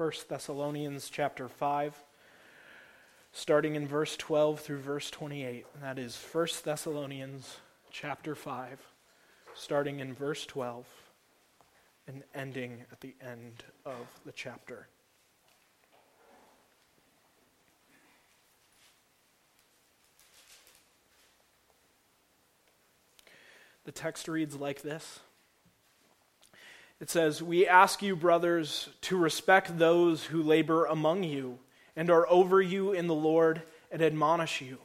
1 0.00 0.12
Thessalonians 0.30 1.10
chapter 1.10 1.46
5, 1.46 1.94
starting 3.32 3.74
in 3.74 3.86
verse 3.86 4.16
12 4.16 4.58
through 4.58 4.78
verse 4.78 5.10
28. 5.10 5.66
And 5.74 5.82
that 5.82 5.98
is 5.98 6.16
1 6.32 6.46
Thessalonians 6.64 7.58
chapter 7.90 8.34
5, 8.34 8.80
starting 9.52 10.00
in 10.00 10.14
verse 10.14 10.46
12 10.46 10.86
and 12.08 12.22
ending 12.34 12.84
at 12.90 13.02
the 13.02 13.14
end 13.20 13.62
of 13.84 14.06
the 14.24 14.32
chapter. 14.32 14.88
The 23.84 23.92
text 23.92 24.28
reads 24.28 24.56
like 24.56 24.80
this. 24.80 25.20
It 27.00 27.08
says, 27.08 27.42
We 27.42 27.66
ask 27.66 28.02
you, 28.02 28.14
brothers, 28.14 28.90
to 29.02 29.16
respect 29.16 29.78
those 29.78 30.24
who 30.24 30.42
labor 30.42 30.84
among 30.84 31.24
you 31.24 31.58
and 31.96 32.10
are 32.10 32.28
over 32.28 32.60
you 32.60 32.92
in 32.92 33.06
the 33.06 33.14
Lord 33.14 33.62
and 33.90 34.02
admonish 34.02 34.60
you, 34.60 34.78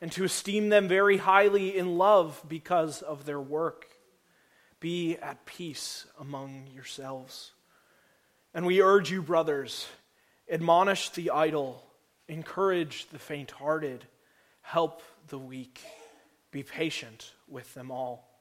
and 0.00 0.10
to 0.12 0.24
esteem 0.24 0.70
them 0.70 0.88
very 0.88 1.18
highly 1.18 1.76
in 1.76 1.98
love 1.98 2.42
because 2.48 3.02
of 3.02 3.26
their 3.26 3.40
work. 3.40 3.86
Be 4.80 5.16
at 5.18 5.44
peace 5.44 6.06
among 6.18 6.66
yourselves. 6.74 7.52
And 8.54 8.66
we 8.66 8.82
urge 8.82 9.10
you, 9.10 9.22
brothers, 9.22 9.86
admonish 10.50 11.10
the 11.10 11.30
idle, 11.30 11.84
encourage 12.28 13.08
the 13.10 13.18
faint 13.18 13.52
hearted, 13.52 14.04
help 14.62 15.02
the 15.28 15.38
weak, 15.38 15.80
be 16.50 16.62
patient 16.62 17.32
with 17.46 17.72
them 17.74 17.90
all. 17.90 18.31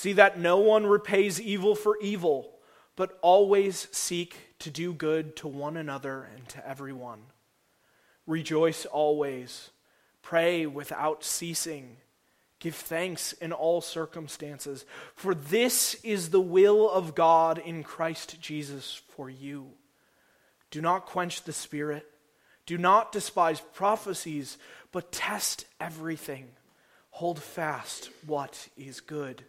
See 0.00 0.14
that 0.14 0.38
no 0.38 0.56
one 0.56 0.86
repays 0.86 1.38
evil 1.38 1.74
for 1.74 1.98
evil, 2.00 2.54
but 2.96 3.18
always 3.20 3.86
seek 3.92 4.34
to 4.60 4.70
do 4.70 4.94
good 4.94 5.36
to 5.36 5.46
one 5.46 5.76
another 5.76 6.26
and 6.34 6.48
to 6.48 6.66
everyone. 6.66 7.20
Rejoice 8.26 8.86
always, 8.86 9.68
pray 10.22 10.64
without 10.64 11.22
ceasing, 11.22 11.98
give 12.60 12.76
thanks 12.76 13.34
in 13.34 13.52
all 13.52 13.82
circumstances, 13.82 14.86
for 15.14 15.34
this 15.34 15.92
is 15.96 16.30
the 16.30 16.40
will 16.40 16.88
of 16.88 17.14
God 17.14 17.58
in 17.58 17.82
Christ 17.82 18.40
Jesus 18.40 19.02
for 19.08 19.28
you. 19.28 19.66
Do 20.70 20.80
not 20.80 21.04
quench 21.04 21.42
the 21.42 21.52
Spirit, 21.52 22.06
do 22.64 22.78
not 22.78 23.12
despise 23.12 23.60
prophecies, 23.74 24.56
but 24.92 25.12
test 25.12 25.66
everything. 25.78 26.48
Hold 27.10 27.38
fast 27.42 28.08
what 28.24 28.68
is 28.78 29.00
good 29.00 29.44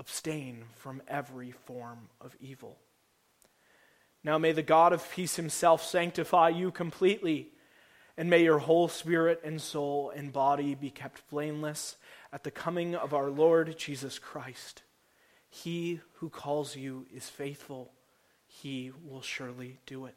abstain 0.00 0.64
from 0.76 1.02
every 1.06 1.50
form 1.52 2.08
of 2.22 2.34
evil. 2.40 2.78
Now 4.24 4.38
may 4.38 4.52
the 4.52 4.62
God 4.62 4.94
of 4.94 5.08
peace 5.12 5.36
himself 5.36 5.84
sanctify 5.84 6.48
you 6.48 6.70
completely, 6.70 7.50
and 8.16 8.30
may 8.30 8.42
your 8.42 8.58
whole 8.58 8.88
spirit 8.88 9.42
and 9.44 9.60
soul 9.60 10.10
and 10.14 10.32
body 10.32 10.74
be 10.74 10.90
kept 10.90 11.28
blameless 11.30 11.96
at 12.32 12.44
the 12.44 12.50
coming 12.50 12.94
of 12.94 13.12
our 13.12 13.28
Lord 13.28 13.76
Jesus 13.78 14.18
Christ. 14.18 14.82
He 15.50 16.00
who 16.14 16.30
calls 16.30 16.76
you 16.76 17.06
is 17.14 17.28
faithful, 17.28 17.92
he 18.46 18.92
will 19.04 19.22
surely 19.22 19.80
do 19.84 20.06
it. 20.06 20.16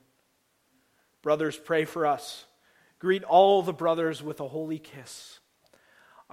Brothers, 1.22 1.58
pray 1.58 1.84
for 1.84 2.06
us. 2.06 2.46
Greet 3.00 3.24
all 3.24 3.62
the 3.62 3.74
brothers 3.74 4.24
with 4.24 4.40
a 4.40 4.48
holy 4.48 4.80
kiss. 4.80 5.40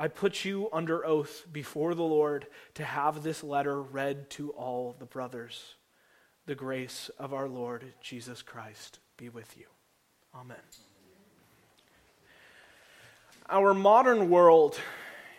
I 0.01 0.09
put 0.09 0.47
you 0.47 0.71
under 0.73 1.05
oath 1.05 1.45
before 1.53 1.95
the 1.95 2.03
Lord 2.03 2.47
to 2.73 2.83
have 2.83 3.23
this 3.23 3.45
letter 3.45 3.83
read 3.83 4.31
to 4.31 4.49
all 4.53 4.97
the 4.99 5.05
brothers. 5.05 5.75
The 6.47 6.55
grace 6.55 7.11
of 7.19 7.35
our 7.35 7.47
Lord 7.47 7.85
Jesus 8.01 8.41
Christ 8.41 8.99
be 9.19 9.29
with 9.29 9.59
you. 9.59 9.67
Amen. 10.35 10.57
Our 13.51 13.75
modern 13.75 14.31
world 14.31 14.81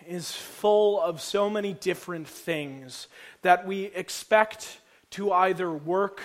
is 0.07 0.31
full 0.31 1.01
of 1.01 1.21
so 1.21 1.49
many 1.49 1.73
different 1.73 2.27
things 2.27 3.07
that 3.41 3.65
we 3.65 3.85
expect 3.85 4.79
to 5.11 5.31
either 5.31 5.71
work 5.71 6.21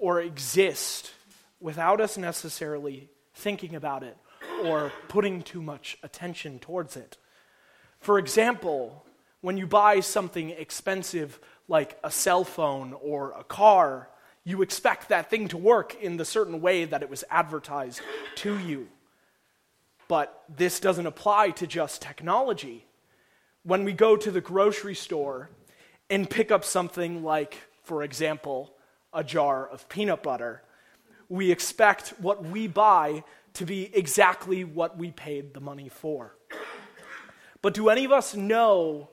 or 0.00 0.20
exist 0.20 1.12
without 1.60 2.00
us 2.00 2.18
necessarily 2.18 3.10
thinking 3.32 3.76
about 3.76 4.02
it 4.02 4.16
or 4.64 4.90
putting 5.06 5.40
too 5.40 5.62
much 5.62 5.96
attention 6.02 6.58
towards 6.58 6.96
it. 6.96 7.16
For 8.00 8.18
example, 8.18 9.04
when 9.40 9.56
you 9.56 9.66
buy 9.66 10.00
something 10.00 10.50
expensive 10.50 11.38
like 11.68 11.98
a 12.04 12.10
cell 12.10 12.44
phone 12.44 12.94
or 13.00 13.32
a 13.32 13.44
car, 13.44 14.08
you 14.44 14.62
expect 14.62 15.08
that 15.08 15.28
thing 15.28 15.48
to 15.48 15.56
work 15.56 16.00
in 16.00 16.16
the 16.16 16.24
certain 16.24 16.60
way 16.60 16.84
that 16.84 17.02
it 17.02 17.10
was 17.10 17.24
advertised 17.30 18.00
to 18.36 18.58
you. 18.58 18.88
But 20.08 20.44
this 20.48 20.78
doesn't 20.78 21.06
apply 21.06 21.50
to 21.50 21.66
just 21.66 22.00
technology. 22.00 22.86
When 23.64 23.84
we 23.84 23.92
go 23.92 24.16
to 24.16 24.30
the 24.30 24.40
grocery 24.40 24.94
store 24.94 25.50
and 26.08 26.30
pick 26.30 26.52
up 26.52 26.64
something 26.64 27.24
like, 27.24 27.56
for 27.82 28.04
example, 28.04 28.72
a 29.12 29.24
jar 29.24 29.66
of 29.66 29.88
peanut 29.88 30.22
butter, 30.22 30.62
we 31.28 31.50
expect 31.50 32.10
what 32.20 32.44
we 32.44 32.68
buy 32.68 33.24
to 33.54 33.66
be 33.66 33.90
exactly 33.96 34.62
what 34.62 34.96
we 34.96 35.10
paid 35.10 35.54
the 35.54 35.60
money 35.60 35.88
for. 35.88 36.35
But 37.66 37.74
do 37.74 37.88
any 37.88 38.04
of 38.04 38.12
us 38.12 38.36
know 38.36 39.08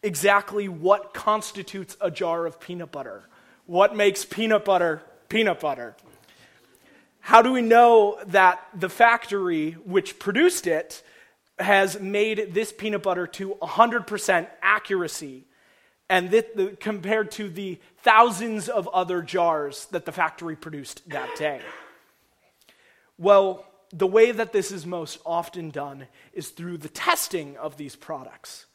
exactly 0.00 0.68
what 0.68 1.12
constitutes 1.12 1.96
a 2.00 2.08
jar 2.08 2.46
of 2.46 2.60
peanut 2.60 2.92
butter? 2.92 3.28
What 3.64 3.96
makes 3.96 4.24
peanut 4.24 4.64
butter 4.64 5.02
peanut 5.28 5.58
butter? 5.58 5.96
How 7.18 7.42
do 7.42 7.50
we 7.50 7.62
know 7.62 8.20
that 8.28 8.64
the 8.72 8.88
factory 8.88 9.72
which 9.72 10.20
produced 10.20 10.68
it 10.68 11.02
has 11.58 11.98
made 11.98 12.54
this 12.54 12.72
peanut 12.72 13.02
butter 13.02 13.26
to 13.26 13.56
100% 13.60 14.46
accuracy 14.62 15.44
and 16.08 16.30
the, 16.30 16.76
compared 16.78 17.32
to 17.32 17.48
the 17.48 17.80
thousands 18.04 18.68
of 18.68 18.86
other 18.86 19.20
jars 19.20 19.86
that 19.86 20.04
the 20.04 20.12
factory 20.12 20.54
produced 20.54 21.08
that 21.08 21.34
day? 21.34 21.60
Well, 23.18 23.66
the 23.96 24.06
way 24.06 24.30
that 24.30 24.52
this 24.52 24.70
is 24.70 24.84
most 24.84 25.18
often 25.24 25.70
done 25.70 26.06
is 26.34 26.50
through 26.50 26.76
the 26.78 26.88
testing 26.88 27.56
of 27.56 27.78
these 27.78 27.96
products. 27.96 28.66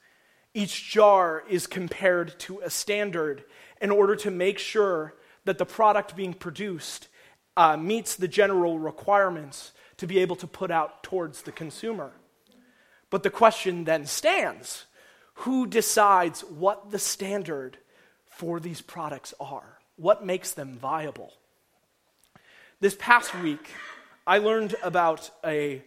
Each 0.53 0.89
jar 0.89 1.43
is 1.47 1.67
compared 1.67 2.39
to 2.41 2.59
a 2.61 2.71
standard 2.71 3.43
in 3.79 3.91
order 3.91 4.15
to 4.17 4.31
make 4.31 4.57
sure 4.57 5.13
that 5.45 5.59
the 5.59 5.65
product 5.65 6.15
being 6.15 6.33
produced 6.33 7.07
uh, 7.55 7.77
meets 7.77 8.15
the 8.15 8.27
general 8.27 8.79
requirements 8.79 9.73
to 9.97 10.07
be 10.07 10.19
able 10.19 10.35
to 10.37 10.47
put 10.47 10.71
out 10.71 11.03
towards 11.03 11.43
the 11.43 11.51
consumer. 11.51 12.11
But 13.11 13.21
the 13.21 13.29
question 13.29 13.83
then 13.83 14.07
stands 14.07 14.85
who 15.35 15.67
decides 15.67 16.41
what 16.41 16.89
the 16.89 16.99
standard 16.99 17.77
for 18.27 18.59
these 18.59 18.81
products 18.81 19.33
are? 19.39 19.77
What 19.97 20.25
makes 20.25 20.51
them 20.53 20.77
viable? 20.77 21.33
This 22.79 22.95
past 22.97 23.35
week, 23.41 23.69
I 24.25 24.37
learned 24.37 24.75
about 24.83 25.31
a 25.43 25.83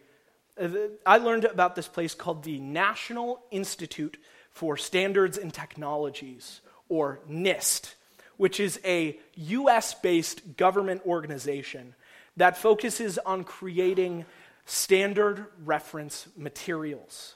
uh, 0.61 0.69
I 1.05 1.19
learned 1.19 1.45
about 1.45 1.75
this 1.75 1.89
place 1.89 2.15
called 2.15 2.45
the 2.45 2.61
National 2.61 3.41
Institute 3.51 4.17
for 4.51 4.77
Standards 4.77 5.37
and 5.37 5.53
Technologies, 5.53 6.61
or 6.89 7.21
NIST, 7.29 7.95
which 8.37 8.61
is 8.61 8.81
a 8.85 9.19
US 9.35 9.95
based 9.95 10.57
government 10.57 11.03
organization 11.07 11.95
that 12.37 12.57
focuses 12.57 13.19
on 13.19 13.45
creating 13.45 14.25
standard 14.65 15.47
reference 15.65 16.29
materials. 16.37 17.35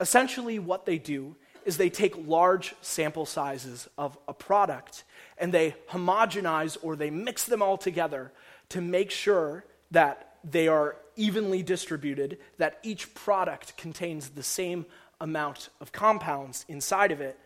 Essentially, 0.00 0.58
what 0.58 0.86
they 0.86 0.98
do 0.98 1.36
is 1.64 1.76
they 1.76 1.90
take 1.90 2.26
large 2.26 2.74
sample 2.82 3.26
sizes 3.26 3.88
of 3.96 4.18
a 4.28 4.34
product 4.34 5.04
and 5.38 5.52
they 5.52 5.74
homogenize 5.88 6.76
or 6.82 6.94
they 6.94 7.10
mix 7.10 7.44
them 7.44 7.62
all 7.62 7.78
together 7.78 8.32
to 8.68 8.80
make 8.80 9.10
sure 9.10 9.64
that 9.94 10.36
they 10.44 10.68
are 10.68 10.96
evenly 11.16 11.62
distributed, 11.62 12.38
that 12.58 12.78
each 12.82 13.14
product 13.14 13.76
contains 13.76 14.30
the 14.30 14.42
same 14.42 14.86
amount 15.20 15.70
of 15.80 15.92
compounds 15.92 16.64
inside 16.68 17.12
of 17.12 17.20
it, 17.20 17.38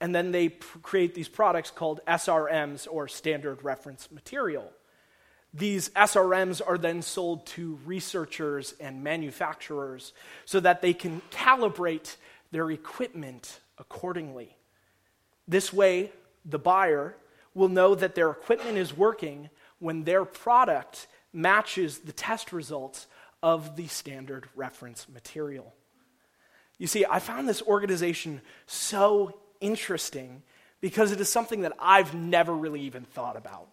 and 0.00 0.14
then 0.14 0.32
they 0.32 0.48
pr- 0.48 0.78
create 0.78 1.14
these 1.14 1.28
products 1.28 1.70
called 1.70 2.00
SRMs 2.06 2.86
or 2.90 3.08
standard 3.08 3.62
reference 3.62 4.10
material. 4.10 4.72
These 5.52 5.88
SRMs 5.90 6.60
are 6.66 6.78
then 6.78 7.02
sold 7.02 7.46
to 7.46 7.78
researchers 7.84 8.74
and 8.78 9.02
manufacturers 9.02 10.12
so 10.44 10.60
that 10.60 10.82
they 10.82 10.92
can 10.92 11.22
calibrate 11.30 12.16
their 12.52 12.70
equipment 12.70 13.60
accordingly. 13.78 14.56
This 15.48 15.72
way, 15.72 16.12
the 16.44 16.58
buyer 16.58 17.16
will 17.54 17.68
know 17.68 17.94
that 17.94 18.14
their 18.14 18.30
equipment 18.30 18.76
is 18.76 18.96
working 18.96 19.48
when 19.78 20.04
their 20.04 20.24
product 20.24 21.06
matches 21.36 21.98
the 21.98 22.12
test 22.12 22.52
results 22.52 23.06
of 23.42 23.76
the 23.76 23.86
standard 23.86 24.48
reference 24.56 25.06
material. 25.12 25.72
You 26.78 26.86
see, 26.86 27.04
I 27.08 27.18
found 27.18 27.48
this 27.48 27.62
organization 27.62 28.40
so 28.66 29.38
interesting 29.60 30.42
because 30.80 31.12
it 31.12 31.20
is 31.20 31.28
something 31.28 31.60
that 31.60 31.74
I've 31.78 32.14
never 32.14 32.54
really 32.54 32.80
even 32.82 33.04
thought 33.04 33.36
about. 33.36 33.68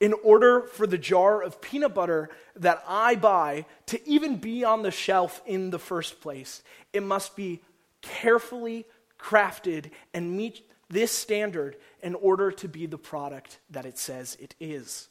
In 0.00 0.12
order 0.24 0.62
for 0.62 0.86
the 0.86 0.98
jar 0.98 1.42
of 1.42 1.60
peanut 1.60 1.94
butter 1.94 2.28
that 2.56 2.82
I 2.88 3.14
buy 3.14 3.66
to 3.86 4.08
even 4.08 4.36
be 4.36 4.64
on 4.64 4.82
the 4.82 4.90
shelf 4.90 5.40
in 5.46 5.70
the 5.70 5.78
first 5.78 6.20
place, 6.20 6.62
it 6.92 7.04
must 7.04 7.36
be 7.36 7.62
carefully 8.00 8.84
crafted 9.18 9.90
and 10.12 10.36
meet 10.36 10.68
this 10.90 11.12
standard 11.12 11.76
in 12.02 12.16
order 12.16 12.50
to 12.50 12.68
be 12.68 12.86
the 12.86 12.98
product 12.98 13.58
that 13.70 13.86
it 13.86 13.96
says 13.96 14.36
it 14.40 14.56
is. 14.58 15.08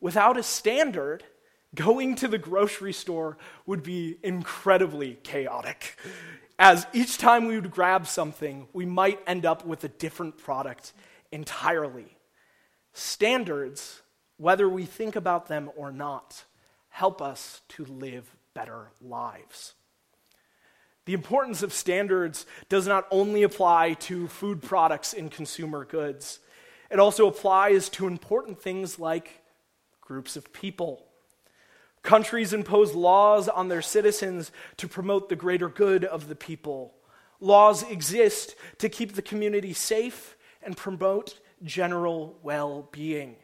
Without 0.00 0.36
a 0.36 0.42
standard, 0.42 1.24
going 1.74 2.14
to 2.16 2.28
the 2.28 2.38
grocery 2.38 2.92
store 2.92 3.36
would 3.66 3.82
be 3.82 4.18
incredibly 4.22 5.18
chaotic. 5.22 5.98
As 6.58 6.86
each 6.92 7.18
time 7.18 7.46
we 7.46 7.54
would 7.54 7.70
grab 7.70 8.06
something, 8.06 8.68
we 8.72 8.86
might 8.86 9.20
end 9.26 9.44
up 9.44 9.64
with 9.64 9.84
a 9.84 9.88
different 9.88 10.38
product 10.38 10.92
entirely. 11.30 12.16
Standards, 12.92 14.02
whether 14.38 14.68
we 14.68 14.84
think 14.84 15.14
about 15.14 15.46
them 15.46 15.70
or 15.76 15.92
not, 15.92 16.44
help 16.88 17.22
us 17.22 17.60
to 17.68 17.84
live 17.84 18.34
better 18.54 18.90
lives. 19.00 19.74
The 21.04 21.14
importance 21.14 21.62
of 21.62 21.72
standards 21.72 22.44
does 22.68 22.86
not 22.86 23.06
only 23.10 23.42
apply 23.42 23.94
to 23.94 24.28
food 24.28 24.62
products 24.62 25.14
and 25.14 25.30
consumer 25.30 25.84
goods, 25.84 26.40
it 26.90 26.98
also 26.98 27.26
applies 27.26 27.88
to 27.90 28.06
important 28.06 28.60
things 28.60 28.98
like 28.98 29.42
groups 30.08 30.36
of 30.36 30.52
people. 30.54 31.04
Countries 32.02 32.54
impose 32.54 32.94
laws 32.94 33.46
on 33.46 33.68
their 33.68 33.82
citizens 33.82 34.50
to 34.78 34.88
promote 34.88 35.28
the 35.28 35.36
greater 35.36 35.68
good 35.68 36.02
of 36.02 36.28
the 36.28 36.34
people. 36.34 36.94
Laws 37.40 37.82
exist 37.82 38.56
to 38.78 38.88
keep 38.88 39.14
the 39.14 39.22
community 39.22 39.74
safe 39.74 40.36
and 40.62 40.74
promote 40.76 41.38
general 41.62 42.38
well 42.42 42.88
being. 42.90 43.36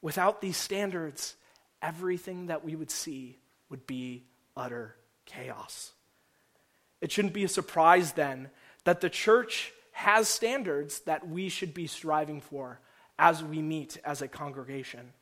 Without 0.00 0.40
these 0.40 0.56
standards, 0.56 1.34
everything 1.82 2.46
that 2.46 2.64
we 2.64 2.76
would 2.76 2.92
see 2.92 3.40
would 3.68 3.84
be 3.84 4.24
utter 4.56 4.94
chaos. 5.26 5.92
It 7.00 7.10
shouldn't 7.10 7.34
be 7.34 7.44
a 7.44 7.48
surprise 7.48 8.12
then 8.12 8.50
that 8.84 9.00
the 9.00 9.10
church 9.10 9.72
has 9.92 10.28
standards 10.28 11.00
that 11.00 11.26
we 11.28 11.48
should 11.48 11.74
be 11.74 11.88
striving 11.88 12.40
for 12.40 12.78
as 13.18 13.42
we 13.42 13.60
meet 13.60 13.98
as 14.04 14.22
a 14.22 14.28
congregation. 14.28 15.12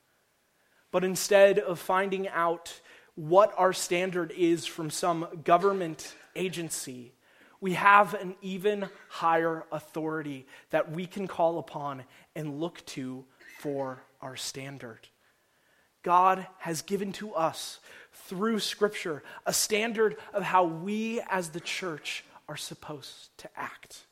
But 0.96 1.04
instead 1.04 1.58
of 1.58 1.78
finding 1.78 2.26
out 2.28 2.80
what 3.16 3.52
our 3.58 3.74
standard 3.74 4.32
is 4.34 4.64
from 4.64 4.88
some 4.88 5.28
government 5.44 6.14
agency, 6.34 7.12
we 7.60 7.74
have 7.74 8.14
an 8.14 8.34
even 8.40 8.88
higher 9.10 9.64
authority 9.70 10.46
that 10.70 10.90
we 10.90 11.04
can 11.04 11.28
call 11.28 11.58
upon 11.58 12.04
and 12.34 12.60
look 12.60 12.82
to 12.86 13.26
for 13.58 14.02
our 14.22 14.36
standard. 14.36 15.06
God 16.02 16.46
has 16.60 16.80
given 16.80 17.12
to 17.12 17.34
us 17.34 17.78
through 18.14 18.60
Scripture 18.60 19.22
a 19.44 19.52
standard 19.52 20.16
of 20.32 20.44
how 20.44 20.64
we 20.64 21.20
as 21.28 21.50
the 21.50 21.60
church 21.60 22.24
are 22.48 22.56
supposed 22.56 23.36
to 23.36 23.50
act. 23.54 24.06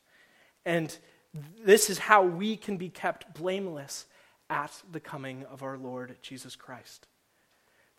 And 0.67 0.95
this 1.65 1.89
is 1.89 1.97
how 1.97 2.25
we 2.25 2.59
can 2.59 2.77
be 2.77 2.91
kept 2.91 3.33
blameless 3.33 4.05
at 4.51 4.73
the 4.91 5.01
coming 5.01 5.45
of 5.51 5.63
our 5.63 5.77
Lord 5.79 6.17
Jesus 6.23 6.57
Christ. 6.57 7.07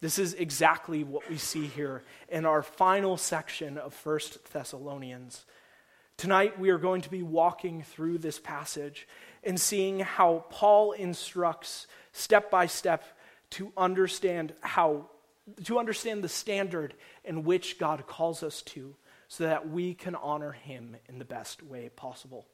This 0.01 0.19
is 0.19 0.33
exactly 0.33 1.03
what 1.03 1.29
we 1.29 1.37
see 1.37 1.67
here 1.67 2.03
in 2.29 2.45
our 2.45 2.61
final 2.61 3.17
section 3.17 3.77
of 3.77 3.93
First 3.93 4.51
Thessalonians. 4.51 5.45
Tonight, 6.17 6.59
we 6.59 6.69
are 6.69 6.77
going 6.77 7.01
to 7.01 7.09
be 7.09 7.23
walking 7.23 7.81
through 7.81 8.19
this 8.19 8.39
passage 8.39 9.07
and 9.43 9.59
seeing 9.59 9.99
how 9.99 10.45
Paul 10.49 10.91
instructs 10.91 11.87
step 12.11 12.51
by 12.51 12.67
step 12.67 13.03
to 13.51 13.71
understand 13.75 14.53
how 14.61 15.09
to 15.65 15.77
understand 15.77 16.23
the 16.23 16.29
standard 16.29 16.93
in 17.23 17.43
which 17.43 17.77
God 17.77 18.07
calls 18.07 18.43
us 18.43 18.61
to 18.63 18.95
so 19.27 19.43
that 19.43 19.69
we 19.69 19.93
can 19.93 20.15
honor 20.15 20.51
him 20.51 20.97
in 21.07 21.19
the 21.19 21.25
best 21.25 21.61
way 21.61 21.89
possible. 21.95 22.45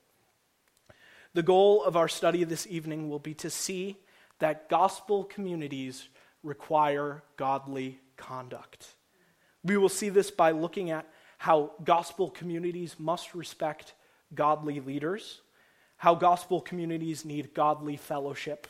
The 1.33 1.43
goal 1.43 1.83
of 1.83 1.95
our 1.95 2.07
study 2.07 2.43
this 2.43 2.67
evening 2.67 3.09
will 3.09 3.19
be 3.19 3.33
to 3.35 3.49
see 3.49 3.97
that 4.39 4.69
gospel 4.69 5.23
communities 5.23 6.09
require 6.43 7.23
godly 7.37 7.99
conduct. 8.17 8.95
We 9.63 9.77
will 9.77 9.89
see 9.89 10.09
this 10.09 10.31
by 10.31 10.51
looking 10.51 10.89
at 10.89 11.07
how 11.37 11.71
gospel 11.83 12.29
communities 12.29 12.95
must 12.99 13.33
respect 13.33 13.93
godly 14.35 14.79
leaders, 14.79 15.41
how 15.97 16.15
gospel 16.15 16.59
communities 16.59 17.23
need 17.23 17.53
godly 17.53 17.95
fellowship, 17.95 18.67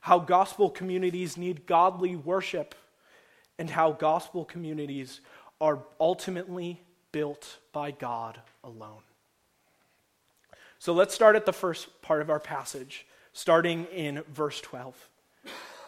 how 0.00 0.18
gospel 0.18 0.70
communities 0.70 1.36
need 1.36 1.66
godly 1.66 2.14
worship 2.14 2.74
and 3.58 3.70
how 3.70 3.92
gospel 3.92 4.44
communities 4.44 5.20
are 5.60 5.80
ultimately 5.98 6.80
built 7.12 7.58
by 7.72 7.90
God 7.90 8.40
alone. 8.62 9.02
So 10.84 10.92
let's 10.92 11.14
start 11.14 11.34
at 11.34 11.46
the 11.46 11.52
first 11.54 12.02
part 12.02 12.20
of 12.20 12.28
our 12.28 12.38
passage, 12.38 13.06
starting 13.32 13.86
in 13.86 14.22
verse 14.28 14.60
12. 14.60 15.08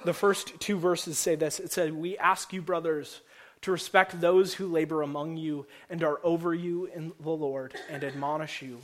The 0.06 0.14
first 0.14 0.58
two 0.58 0.78
verses 0.78 1.18
say 1.18 1.34
this 1.34 1.60
it 1.60 1.70
said, 1.70 1.92
We 1.92 2.16
ask 2.16 2.50
you, 2.54 2.62
brothers, 2.62 3.20
to 3.60 3.72
respect 3.72 4.18
those 4.18 4.54
who 4.54 4.68
labor 4.68 5.02
among 5.02 5.36
you 5.36 5.66
and 5.90 6.02
are 6.02 6.18
over 6.24 6.54
you 6.54 6.86
in 6.86 7.12
the 7.20 7.28
Lord 7.28 7.74
and 7.90 8.02
admonish 8.02 8.62
you, 8.62 8.78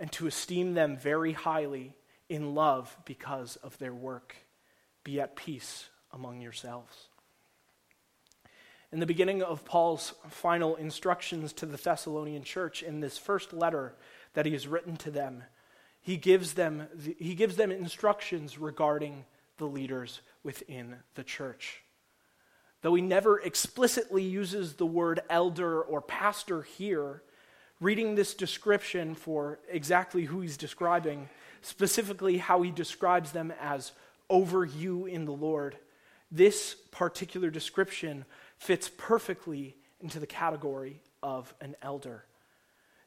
and 0.00 0.10
to 0.10 0.26
esteem 0.26 0.74
them 0.74 0.96
very 0.96 1.30
highly 1.30 1.94
in 2.28 2.56
love 2.56 2.96
because 3.04 3.54
of 3.54 3.78
their 3.78 3.94
work. 3.94 4.34
Be 5.04 5.20
at 5.20 5.36
peace 5.36 5.88
among 6.12 6.40
yourselves. 6.40 7.06
In 8.90 8.98
the 8.98 9.06
beginning 9.06 9.44
of 9.44 9.64
Paul's 9.64 10.12
final 10.28 10.74
instructions 10.74 11.52
to 11.52 11.66
the 11.66 11.76
Thessalonian 11.76 12.42
church 12.42 12.82
in 12.82 12.98
this 12.98 13.16
first 13.16 13.52
letter 13.52 13.94
that 14.34 14.44
he 14.44 14.52
has 14.52 14.66
written 14.66 14.96
to 14.96 15.10
them, 15.10 15.44
he 16.02 16.16
gives 16.16 16.54
them, 16.54 16.88
he 17.18 17.34
gives 17.34 17.56
them 17.56 17.70
instructions 17.70 18.58
regarding 18.58 19.24
the 19.58 19.66
leaders 19.66 20.20
within 20.42 20.96
the 21.14 21.24
church. 21.24 21.82
Though 22.82 22.94
he 22.94 23.02
never 23.02 23.38
explicitly 23.38 24.24
uses 24.24 24.74
the 24.74 24.86
word 24.86 25.20
elder 25.30 25.80
or 25.80 26.02
pastor 26.02 26.62
here, 26.62 27.22
reading 27.80 28.14
this 28.14 28.34
description 28.34 29.14
for 29.14 29.60
exactly 29.68 30.24
who 30.24 30.40
he's 30.40 30.56
describing, 30.56 31.28
specifically 31.62 32.38
how 32.38 32.62
he 32.62 32.72
describes 32.72 33.30
them 33.30 33.52
as 33.60 33.92
over 34.28 34.64
you 34.64 35.06
in 35.06 35.24
the 35.24 35.32
Lord, 35.32 35.76
this 36.30 36.74
particular 36.90 37.50
description 37.50 38.24
fits 38.58 38.90
perfectly 38.96 39.76
into 40.00 40.18
the 40.18 40.26
category 40.26 41.00
of 41.22 41.54
an 41.60 41.76
elder. 41.82 42.24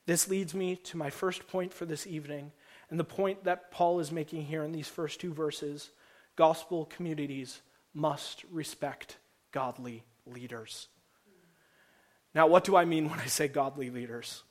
This 0.06 0.30
leads 0.30 0.54
me 0.54 0.76
to 0.78 0.98
my 0.98 1.10
first 1.10 1.48
point 1.48 1.74
for 1.74 1.86
this 1.86 2.06
evening, 2.06 2.52
and 2.90 3.00
the 3.00 3.04
point 3.04 3.44
that 3.46 3.72
Paul 3.72 4.00
is 4.00 4.12
making 4.12 4.46
here 4.46 4.64
in 4.64 4.72
these 4.72 4.88
first 4.88 5.20
two 5.20 5.34
verses 5.34 5.90
gospel 6.36 6.86
communities 6.86 7.62
must 7.94 8.44
respect 8.52 9.18
godly 9.52 10.04
leaders. 10.26 10.88
Now, 12.34 12.48
what 12.48 12.66
do 12.66 12.76
I 12.76 12.84
mean 12.84 13.10
when 13.10 13.20
I 13.20 13.28
say 13.28 13.48
godly 13.48 13.90
leaders? 13.90 14.44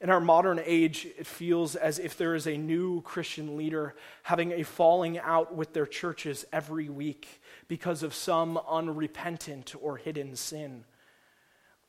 In 0.00 0.10
our 0.10 0.20
modern 0.20 0.60
age, 0.64 1.08
it 1.18 1.26
feels 1.26 1.74
as 1.74 1.98
if 1.98 2.16
there 2.16 2.36
is 2.36 2.46
a 2.46 2.56
new 2.56 3.02
Christian 3.02 3.56
leader 3.56 3.96
having 4.22 4.52
a 4.52 4.62
falling 4.62 5.18
out 5.18 5.56
with 5.56 5.72
their 5.72 5.86
churches 5.86 6.44
every 6.52 6.88
week 6.88 7.26
because 7.66 8.04
of 8.04 8.14
some 8.14 8.60
unrepentant 8.70 9.74
or 9.80 9.96
hidden 9.96 10.36
sin. 10.36 10.84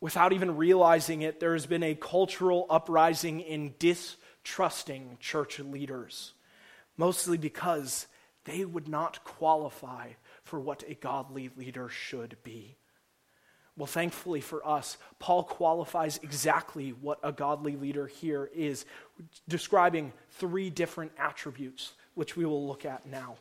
Without 0.02 0.34
even 0.34 0.58
realizing 0.58 1.22
it, 1.22 1.40
there 1.40 1.54
has 1.54 1.68
been 1.68 1.84
a 1.84 1.94
cultural 1.94 2.66
uprising 2.68 3.42
in 3.42 3.76
distrusting 4.44 5.18
church 5.20 5.60
leaders, 5.60 6.34
mostly 6.98 7.38
because 7.38 8.08
they 8.46 8.66
would 8.66 8.88
not 8.88 9.24
qualify 9.24 10.10
for 10.44 10.60
what 10.60 10.84
a 10.88 10.96
godly 10.96 11.50
leader 11.56 11.88
should 11.88 12.36
be. 12.44 12.76
Well, 13.78 13.88
thankfully 13.88 14.42
for 14.42 14.66
us, 14.68 14.98
Paul 15.20 15.44
qualifies 15.44 16.20
exactly 16.24 16.90
what 16.90 17.20
a 17.24 17.32
godly 17.32 17.78
leader 17.78 18.08
here 18.08 18.50
is, 18.54 18.86
describing 19.48 20.12
three 20.32 20.70
different 20.70 21.14
attributes, 21.18 21.94
which 22.16 22.36
we 22.36 22.46
will 22.46 22.68
look 22.68 22.84
at 22.84 23.06
now. 23.06 23.36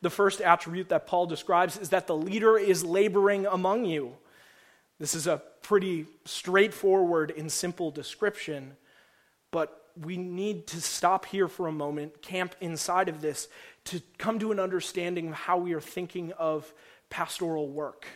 The 0.00 0.10
first 0.10 0.40
attribute 0.40 0.88
that 0.88 1.06
Paul 1.06 1.26
describes 1.26 1.76
is 1.76 1.90
that 1.90 2.06
the 2.06 2.16
leader 2.16 2.56
is 2.56 2.84
laboring 2.84 3.44
among 3.44 3.84
you. 3.84 4.14
This 4.98 5.14
is 5.14 5.26
a 5.26 5.42
pretty 5.60 6.06
straightforward 6.24 7.32
and 7.36 7.52
simple 7.52 7.90
description, 7.90 8.76
but 9.50 9.82
we 10.00 10.16
need 10.16 10.66
to 10.68 10.80
stop 10.80 11.26
here 11.26 11.48
for 11.48 11.66
a 11.66 11.72
moment, 11.72 12.22
camp 12.22 12.54
inside 12.60 13.08
of 13.08 13.20
this, 13.20 13.48
to 13.84 14.02
come 14.18 14.38
to 14.38 14.52
an 14.52 14.60
understanding 14.60 15.28
of 15.28 15.34
how 15.34 15.58
we 15.58 15.72
are 15.72 15.80
thinking 15.80 16.32
of 16.32 16.72
pastoral 17.08 17.68
work 17.68 18.06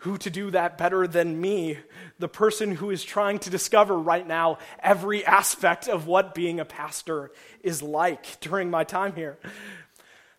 who 0.00 0.16
to 0.16 0.30
do 0.30 0.50
that 0.50 0.78
better 0.78 1.06
than 1.06 1.40
me, 1.40 1.78
the 2.18 2.28
person 2.28 2.74
who 2.74 2.90
is 2.90 3.04
trying 3.04 3.38
to 3.38 3.50
discover 3.50 3.98
right 3.98 4.26
now 4.26 4.58
every 4.82 5.24
aspect 5.26 5.88
of 5.88 6.06
what 6.06 6.34
being 6.34 6.58
a 6.58 6.64
pastor 6.64 7.30
is 7.62 7.82
like 7.82 8.40
during 8.40 8.70
my 8.70 8.82
time 8.82 9.14
here. 9.14 9.38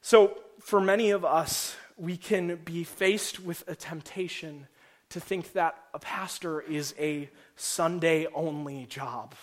So, 0.01 0.38
for 0.60 0.81
many 0.81 1.12
of 1.12 1.24
us, 1.24 1.75
we 1.96 2.17
can 2.17 2.55
be 2.65 2.84
faced 2.84 3.39
with 3.39 3.63
a 3.67 3.75
temptation 3.75 4.67
to 5.10 5.20
think 5.20 5.53
that 5.53 5.75
a 5.93 6.00
pastor 6.00 6.62
is 6.62 6.96
a 6.98 7.29
Sunday 7.55 8.25
only 8.34 8.88
job. 8.88 9.36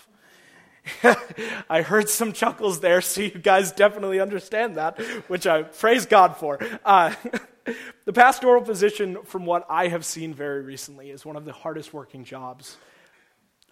I 1.70 1.82
heard 1.82 2.08
some 2.08 2.32
chuckles 2.32 2.80
there, 2.80 3.00
so 3.00 3.22
you 3.22 3.30
guys 3.30 3.72
definitely 3.72 4.20
understand 4.20 4.76
that, 4.76 5.00
which 5.28 5.46
I 5.46 5.62
praise 5.62 6.06
God 6.06 6.36
for. 6.36 6.58
Uh, 6.84 7.14
the 8.04 8.12
pastoral 8.12 8.62
position, 8.62 9.18
from 9.24 9.46
what 9.46 9.66
I 9.68 9.88
have 9.88 10.04
seen 10.04 10.34
very 10.34 10.62
recently, 10.62 11.10
is 11.10 11.24
one 11.24 11.36
of 11.36 11.44
the 11.44 11.52
hardest 11.52 11.92
working 11.92 12.24
jobs, 12.24 12.76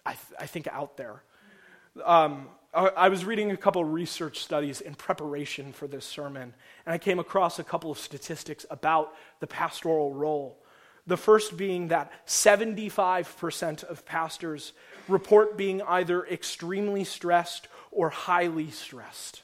I, 0.05 0.11
th- 0.11 0.39
I 0.39 0.45
think, 0.45 0.67
out 0.67 0.97
there. 0.97 1.23
Um, 2.05 2.47
I, 2.73 2.87
I 2.87 3.09
was 3.09 3.25
reading 3.25 3.51
a 3.51 3.57
couple 3.57 3.83
research 3.83 4.39
studies 4.39 4.81
in 4.81 4.95
preparation 4.95 5.73
for 5.73 5.87
this 5.87 6.05
sermon, 6.05 6.53
and 6.85 6.93
I 6.93 6.97
came 6.97 7.19
across 7.19 7.59
a 7.59 7.63
couple 7.63 7.91
of 7.91 7.97
statistics 7.97 8.65
about 8.69 9.13
the 9.39 9.47
pastoral 9.47 10.13
role. 10.13 10.57
The 11.07 11.17
first 11.17 11.55
being 11.55 11.87
that 11.87 12.11
75% 12.27 13.83
of 13.85 14.05
pastors 14.05 14.73
report 15.09 15.57
being 15.57 15.81
either 15.81 16.25
extremely 16.25 17.03
stressed 17.03 17.67
or 17.91 18.09
highly 18.09 18.69
stressed, 18.69 19.43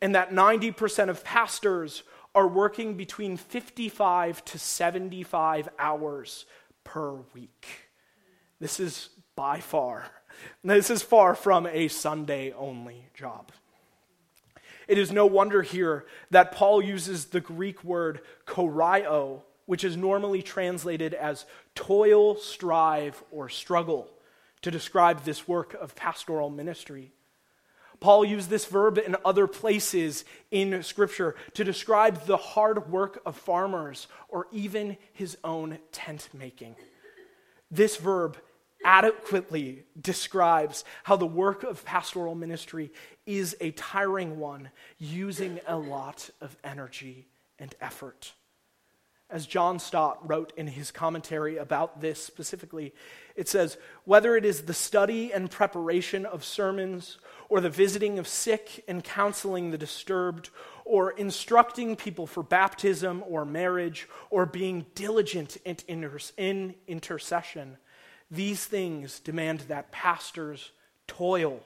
and 0.00 0.14
that 0.14 0.30
90% 0.30 1.08
of 1.08 1.24
pastors 1.24 2.02
are 2.34 2.46
working 2.46 2.94
between 2.94 3.36
55 3.36 4.44
to 4.44 4.58
75 4.58 5.68
hours 5.78 6.46
per 6.84 7.12
week. 7.34 7.66
This 8.60 8.80
is 8.80 9.10
by 9.34 9.60
far, 9.60 10.10
this 10.64 10.90
is 10.90 11.02
far 11.02 11.34
from 11.34 11.66
a 11.66 11.88
Sunday 11.88 12.52
only 12.52 13.06
job. 13.14 13.52
It 14.86 14.96
is 14.96 15.12
no 15.12 15.26
wonder 15.26 15.62
here 15.62 16.06
that 16.30 16.52
Paul 16.52 16.82
uses 16.82 17.26
the 17.26 17.40
Greek 17.40 17.84
word 17.84 18.20
chorio, 18.46 19.42
which 19.66 19.84
is 19.84 19.96
normally 19.98 20.42
translated 20.42 21.12
as 21.12 21.44
toil, 21.74 22.36
strive, 22.36 23.22
or 23.30 23.50
struggle 23.50 24.08
to 24.62 24.70
describe 24.70 25.24
this 25.24 25.46
work 25.46 25.74
of 25.74 25.94
pastoral 25.94 26.50
ministry. 26.50 27.12
Paul 28.00 28.24
used 28.24 28.48
this 28.48 28.66
verb 28.66 28.98
in 28.98 29.16
other 29.24 29.46
places 29.46 30.24
in 30.50 30.82
Scripture 30.82 31.34
to 31.54 31.64
describe 31.64 32.26
the 32.26 32.36
hard 32.36 32.90
work 32.90 33.20
of 33.26 33.36
farmers 33.36 34.06
or 34.28 34.46
even 34.52 34.96
his 35.12 35.36
own 35.42 35.78
tent 35.90 36.28
making. 36.32 36.76
This 37.70 37.96
verb 37.96 38.38
adequately 38.84 39.84
describes 40.00 40.84
how 41.02 41.16
the 41.16 41.26
work 41.26 41.64
of 41.64 41.84
pastoral 41.84 42.36
ministry 42.36 42.92
is 43.26 43.56
a 43.60 43.72
tiring 43.72 44.38
one, 44.38 44.70
using 44.98 45.60
a 45.66 45.76
lot 45.76 46.30
of 46.40 46.56
energy 46.62 47.26
and 47.58 47.74
effort. 47.80 48.32
As 49.30 49.46
John 49.46 49.78
Stott 49.78 50.26
wrote 50.26 50.54
in 50.56 50.68
his 50.68 50.90
commentary 50.90 51.58
about 51.58 52.00
this 52.00 52.22
specifically, 52.22 52.94
it 53.36 53.46
says, 53.46 53.76
whether 54.04 54.36
it 54.36 54.44
is 54.44 54.62
the 54.62 54.72
study 54.72 55.32
and 55.32 55.50
preparation 55.50 56.24
of 56.24 56.42
sermons, 56.42 57.18
or 57.50 57.60
the 57.60 57.68
visiting 57.68 58.18
of 58.18 58.26
sick 58.26 58.84
and 58.88 59.04
counseling 59.04 59.70
the 59.70 59.76
disturbed, 59.76 60.48
or 60.86 61.10
instructing 61.10 61.94
people 61.94 62.26
for 62.26 62.42
baptism 62.42 63.22
or 63.26 63.44
marriage, 63.44 64.08
or 64.30 64.46
being 64.46 64.86
diligent 64.94 65.58
in 65.66 66.74
intercession, 66.86 67.76
these 68.30 68.64
things 68.64 69.20
demand 69.20 69.60
that 69.68 69.92
pastors 69.92 70.72
toil, 71.06 71.60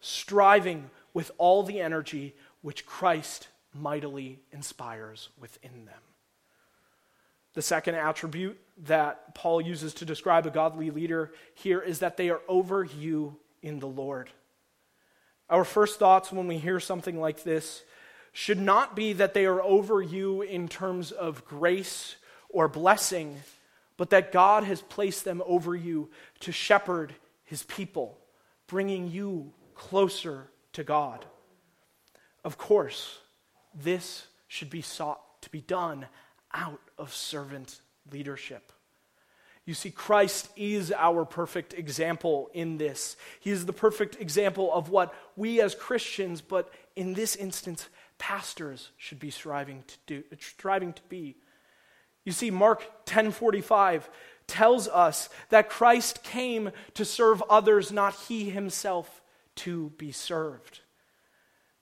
striving 0.00 0.90
with 1.12 1.32
all 1.38 1.64
the 1.64 1.80
energy 1.80 2.36
which 2.62 2.86
Christ 2.86 3.48
mightily 3.74 4.40
inspires 4.52 5.28
within 5.40 5.86
them. 5.86 6.00
The 7.60 7.66
second 7.66 7.96
attribute 7.96 8.58
that 8.86 9.34
Paul 9.34 9.60
uses 9.60 9.92
to 9.96 10.06
describe 10.06 10.46
a 10.46 10.50
godly 10.50 10.90
leader 10.90 11.30
here 11.52 11.82
is 11.82 11.98
that 11.98 12.16
they 12.16 12.30
are 12.30 12.40
over 12.48 12.84
you 12.84 13.36
in 13.60 13.80
the 13.80 13.86
Lord. 13.86 14.30
Our 15.50 15.66
first 15.66 15.98
thoughts 15.98 16.32
when 16.32 16.46
we 16.46 16.56
hear 16.56 16.80
something 16.80 17.20
like 17.20 17.42
this 17.42 17.82
should 18.32 18.58
not 18.58 18.96
be 18.96 19.12
that 19.12 19.34
they 19.34 19.44
are 19.44 19.60
over 19.60 20.00
you 20.00 20.40
in 20.40 20.68
terms 20.68 21.12
of 21.12 21.44
grace 21.44 22.16
or 22.48 22.66
blessing, 22.66 23.36
but 23.98 24.08
that 24.08 24.32
God 24.32 24.64
has 24.64 24.80
placed 24.80 25.26
them 25.26 25.42
over 25.44 25.76
you 25.76 26.08
to 26.38 26.52
shepherd 26.52 27.14
his 27.44 27.62
people, 27.64 28.16
bringing 28.68 29.10
you 29.10 29.52
closer 29.74 30.48
to 30.72 30.82
God. 30.82 31.26
Of 32.42 32.56
course, 32.56 33.18
this 33.74 34.28
should 34.48 34.70
be 34.70 34.80
sought 34.80 35.20
to 35.42 35.50
be 35.50 35.60
done 35.60 36.06
out 36.52 36.80
of 36.98 37.14
servant 37.14 37.80
leadership. 38.10 38.72
You 39.66 39.74
see, 39.74 39.90
Christ 39.90 40.48
is 40.56 40.90
our 40.90 41.24
perfect 41.24 41.74
example 41.74 42.50
in 42.52 42.78
this. 42.78 43.16
He 43.40 43.50
is 43.50 43.66
the 43.66 43.72
perfect 43.72 44.20
example 44.20 44.72
of 44.72 44.88
what 44.88 45.14
we 45.36 45.60
as 45.60 45.74
Christians, 45.74 46.40
but 46.40 46.72
in 46.96 47.14
this 47.14 47.36
instance, 47.36 47.88
pastors 48.18 48.90
should 48.96 49.20
be 49.20 49.30
striving 49.30 49.84
to 49.86 49.96
do, 50.06 50.24
striving 50.40 50.92
to 50.94 51.02
be. 51.08 51.36
You 52.24 52.32
see, 52.32 52.50
Mark 52.50 53.04
10:45 53.06 54.08
tells 54.46 54.88
us 54.88 55.28
that 55.50 55.70
Christ 55.70 56.24
came 56.24 56.72
to 56.94 57.04
serve 57.04 57.42
others, 57.48 57.92
not 57.92 58.14
he 58.28 58.50
himself 58.50 59.22
to 59.56 59.90
be 59.90 60.10
served. 60.10 60.80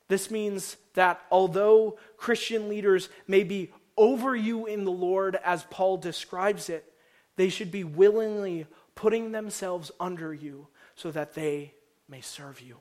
This 0.08 0.30
means 0.30 0.76
that 0.94 1.20
although 1.30 1.98
Christian 2.16 2.68
leaders 2.68 3.08
may 3.26 3.44
be 3.44 3.72
over 3.98 4.34
you 4.34 4.64
in 4.64 4.84
the 4.84 4.90
Lord, 4.90 5.36
as 5.44 5.64
Paul 5.64 5.98
describes 5.98 6.70
it, 6.70 6.90
they 7.36 7.50
should 7.50 7.70
be 7.70 7.84
willingly 7.84 8.66
putting 8.94 9.32
themselves 9.32 9.90
under 10.00 10.32
you 10.32 10.68
so 10.94 11.10
that 11.10 11.34
they 11.34 11.74
may 12.08 12.22
serve 12.22 12.60
you. 12.60 12.78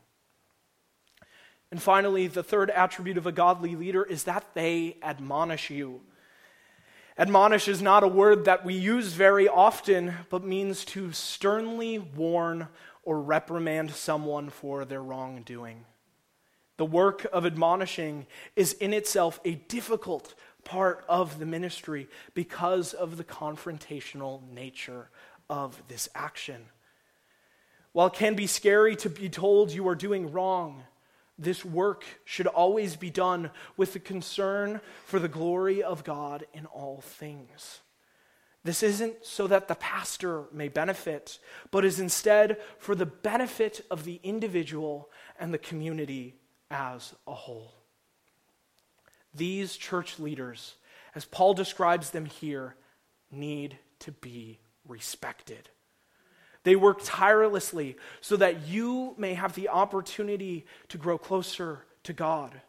And 1.69 1.81
finally, 1.81 2.27
the 2.27 2.43
third 2.43 2.69
attribute 2.69 3.17
of 3.17 3.27
a 3.27 3.31
godly 3.31 3.75
leader 3.75 4.03
is 4.03 4.23
that 4.23 4.45
they 4.53 4.97
admonish 5.03 5.69
you. 5.69 6.01
Admonish 7.17 7.67
is 7.67 7.81
not 7.81 8.03
a 8.03 8.07
word 8.07 8.45
that 8.45 8.63
we 8.63 8.75
use 8.75 9.13
very 9.13 9.47
often, 9.47 10.13
but 10.29 10.43
means 10.43 10.85
to 10.85 11.11
sternly 11.11 11.97
warn 11.99 12.67
or 13.03 13.19
reprimand 13.19 13.91
someone 13.91 14.49
for 14.49 14.85
their 14.85 15.01
wrongdoing. 15.01 15.83
The 16.77 16.85
work 16.85 17.25
of 17.33 17.45
admonishing 17.45 18.27
is 18.55 18.73
in 18.73 18.93
itself 18.93 19.39
a 19.43 19.55
difficult 19.55 20.35
part 20.67 21.05
of 21.07 21.39
the 21.39 21.45
ministry 21.45 22.09
because 22.33 22.93
of 22.93 23.15
the 23.15 23.23
confrontational 23.23 24.41
nature 24.51 25.09
of 25.49 25.81
this 25.87 26.09
action. 26.13 26.65
While 27.93 28.07
it 28.07 28.13
can 28.13 28.35
be 28.35 28.47
scary 28.47 28.95
to 28.97 29.09
be 29.09 29.29
told 29.29 29.71
you 29.71 29.87
are 29.87 29.95
doing 29.95 30.31
wrong, 30.31 30.83
this 31.39 31.63
work 31.63 32.03
should 32.25 32.47
always 32.47 32.97
be 32.97 33.09
done 33.09 33.49
with 33.77 33.93
the 33.93 33.99
concern 33.99 34.81
for 35.05 35.19
the 35.19 35.29
glory 35.29 35.81
of 35.81 36.03
God 36.03 36.45
in 36.53 36.65
all 36.65 37.01
things. 37.01 37.79
This 38.63 38.83
isn't 38.83 39.25
so 39.25 39.47
that 39.47 39.69
the 39.69 39.75
pastor 39.75 40.43
may 40.51 40.67
benefit, 40.67 41.39
but 41.71 41.85
is 41.85 42.01
instead 42.01 42.57
for 42.79 42.93
the 42.93 43.05
benefit 43.05 43.85
of 43.89 44.03
the 44.03 44.19
individual 44.21 45.09
and 45.39 45.53
the 45.53 45.57
community 45.57 46.35
as 46.69 47.13
a 47.25 47.33
whole. 47.33 47.71
These 49.37 49.77
church 49.77 50.19
leaders, 50.19 50.75
as 51.15 51.25
Paul 51.25 51.53
describes 51.53 52.09
them 52.09 52.25
here, 52.25 52.75
need 53.31 53.77
to 53.99 54.11
be 54.11 54.59
respected. 54.87 55.69
They 56.63 56.75
work 56.75 56.99
tirelessly 57.03 57.97
so 58.19 58.35
that 58.37 58.67
you 58.67 59.15
may 59.17 59.35
have 59.35 59.53
the 59.53 59.69
opportunity 59.69 60.65
to 60.89 60.97
grow 60.97 61.17
closer 61.17 61.85
to 62.03 62.13
God. 62.13 62.59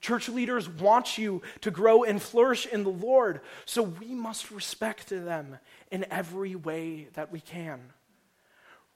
Church 0.00 0.28
leaders 0.28 0.68
want 0.68 1.18
you 1.18 1.42
to 1.62 1.70
grow 1.70 2.04
and 2.04 2.22
flourish 2.22 2.66
in 2.66 2.84
the 2.84 2.90
Lord, 2.90 3.40
so 3.64 3.82
we 3.82 4.14
must 4.14 4.50
respect 4.52 5.08
them 5.08 5.58
in 5.90 6.06
every 6.10 6.54
way 6.54 7.08
that 7.14 7.32
we 7.32 7.40
can. 7.40 7.80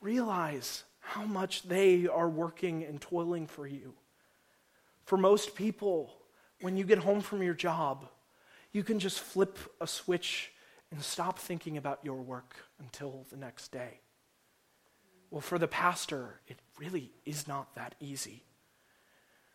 Realize 0.00 0.84
how 1.00 1.24
much 1.24 1.64
they 1.64 2.06
are 2.06 2.28
working 2.28 2.84
and 2.84 3.00
toiling 3.00 3.48
for 3.48 3.66
you. 3.66 3.94
For 5.04 5.16
most 5.16 5.56
people, 5.56 6.14
when 6.62 6.76
you 6.76 6.84
get 6.84 6.98
home 6.98 7.20
from 7.20 7.42
your 7.42 7.54
job, 7.54 8.06
you 8.72 8.82
can 8.82 8.98
just 8.98 9.20
flip 9.20 9.58
a 9.80 9.86
switch 9.86 10.52
and 10.90 11.02
stop 11.02 11.38
thinking 11.38 11.76
about 11.76 12.00
your 12.02 12.22
work 12.22 12.54
until 12.80 13.26
the 13.30 13.36
next 13.36 13.72
day. 13.72 14.00
Well, 15.30 15.40
for 15.40 15.58
the 15.58 15.68
pastor, 15.68 16.40
it 16.46 16.58
really 16.78 17.10
is 17.26 17.48
not 17.48 17.74
that 17.74 17.94
easy. 18.00 18.44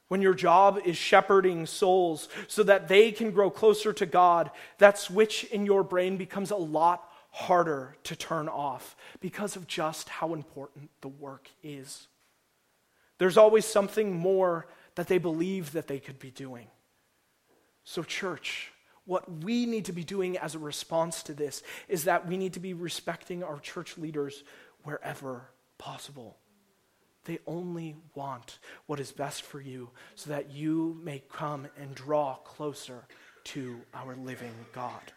When 0.08 0.22
your 0.22 0.34
job 0.34 0.80
is 0.86 0.98
shepherding 0.98 1.66
souls 1.66 2.30
so 2.48 2.64
that 2.64 2.88
they 2.88 3.12
can 3.12 3.32
grow 3.32 3.50
closer 3.50 3.94
to 3.94 4.06
God, 4.06 4.52
that 4.78 4.98
switch 4.98 5.44
in 5.46 5.66
your 5.66 5.84
brain 5.84 6.18
becomes 6.18 6.52
a 6.52 6.56
lot 6.56 7.12
harder 7.32 7.96
to 8.04 8.16
turn 8.16 8.48
off 8.48 8.96
because 9.20 9.56
of 9.56 9.68
just 9.68 10.10
how 10.10 10.34
important 10.34 10.90
the 11.02 11.10
work 11.10 11.50
is. 11.62 12.08
There's 13.18 13.38
always 13.38 13.66
something 13.66 14.16
more 14.16 14.68
that 14.96 15.08
they 15.08 15.18
believe 15.18 15.74
that 15.74 15.88
they 15.88 16.00
could 16.00 16.20
be 16.20 16.32
doing. 16.32 16.68
So, 17.90 18.04
church, 18.04 18.70
what 19.06 19.44
we 19.46 19.66
need 19.66 19.86
to 19.86 19.94
be 19.94 20.04
doing 20.04 20.38
as 20.38 20.56
a 20.56 20.60
response 20.60 21.24
to 21.24 21.34
this 21.34 21.64
is 21.88 22.04
that 22.04 22.28
we 22.28 22.36
need 22.36 22.52
to 22.54 22.60
be 22.60 22.74
respecting 22.74 23.44
our 23.44 23.62
church 23.62 23.98
leaders 23.98 24.44
wherever 24.84 25.46
possible. 25.78 26.36
They 27.24 27.40
only 27.48 27.96
want 28.14 28.60
what 28.88 29.00
is 29.00 29.14
best 29.14 29.44
for 29.44 29.62
you 29.62 29.90
so 30.16 30.32
that 30.32 30.52
you 30.52 31.00
may 31.02 31.24
come 31.32 31.70
and 31.80 31.96
draw 31.96 32.36
closer 32.44 33.06
to 33.46 33.80
our 33.94 34.18
living 34.18 34.66
God. 34.74 35.14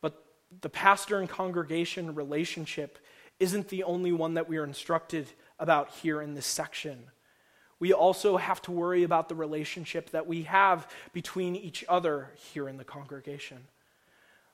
But 0.00 0.24
the 0.62 0.70
pastor 0.70 1.18
and 1.18 1.28
congregation 1.28 2.14
relationship 2.14 2.98
isn't 3.38 3.68
the 3.68 3.82
only 3.82 4.12
one 4.12 4.32
that 4.32 4.48
we 4.48 4.56
are 4.56 4.64
instructed 4.64 5.28
about 5.58 5.90
here 5.90 6.22
in 6.22 6.32
this 6.32 6.46
section 6.46 7.04
we 7.80 7.94
also 7.94 8.36
have 8.36 8.60
to 8.62 8.70
worry 8.70 9.02
about 9.02 9.28
the 9.28 9.34
relationship 9.34 10.10
that 10.10 10.26
we 10.26 10.42
have 10.42 10.86
between 11.12 11.56
each 11.56 11.84
other 11.88 12.28
here 12.36 12.68
in 12.68 12.76
the 12.76 12.84
congregation. 12.84 13.64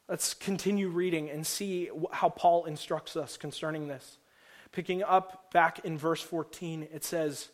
Let's 0.08 0.32
continue 0.32 0.88
reading 0.88 1.28
and 1.28 1.44
see 1.44 1.90
how 2.12 2.28
Paul 2.28 2.66
instructs 2.66 3.16
us 3.16 3.36
concerning 3.36 3.88
this. 3.88 4.18
Picking 4.70 5.02
up 5.02 5.50
back 5.52 5.80
in 5.84 5.98
verse 5.98 6.22
14, 6.22 6.86
it 6.94 7.02
says, 7.02 7.48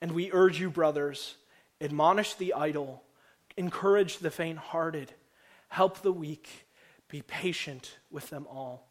And 0.00 0.12
we 0.12 0.30
urge 0.32 0.60
you, 0.60 0.70
brothers, 0.70 1.34
admonish 1.80 2.34
the 2.34 2.54
idle, 2.54 3.02
encourage 3.56 4.18
the 4.18 4.30
faint 4.30 4.58
hearted, 4.58 5.12
help 5.68 6.02
the 6.02 6.12
weak, 6.12 6.66
be 7.08 7.22
patient 7.22 7.98
with 8.10 8.30
them 8.30 8.46
all. 8.48 8.86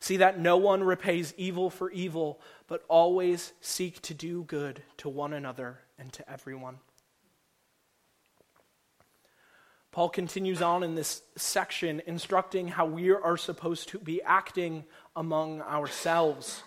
See 0.00 0.16
that 0.16 0.40
no 0.40 0.56
one 0.56 0.82
repays 0.82 1.34
evil 1.36 1.68
for 1.68 1.90
evil, 1.90 2.40
but 2.66 2.84
always 2.88 3.52
seek 3.60 4.00
to 4.02 4.14
do 4.14 4.44
good 4.44 4.82
to 4.98 5.08
one 5.08 5.34
another 5.34 5.80
and 5.98 6.10
to 6.14 6.30
everyone. 6.30 6.78
Paul 9.92 10.08
continues 10.08 10.62
on 10.62 10.82
in 10.82 10.94
this 10.94 11.22
section, 11.36 12.00
instructing 12.06 12.68
how 12.68 12.86
we 12.86 13.10
are 13.10 13.36
supposed 13.36 13.88
to 13.88 13.98
be 13.98 14.22
acting 14.22 14.84
among 15.16 15.60
ourselves. 15.62 16.62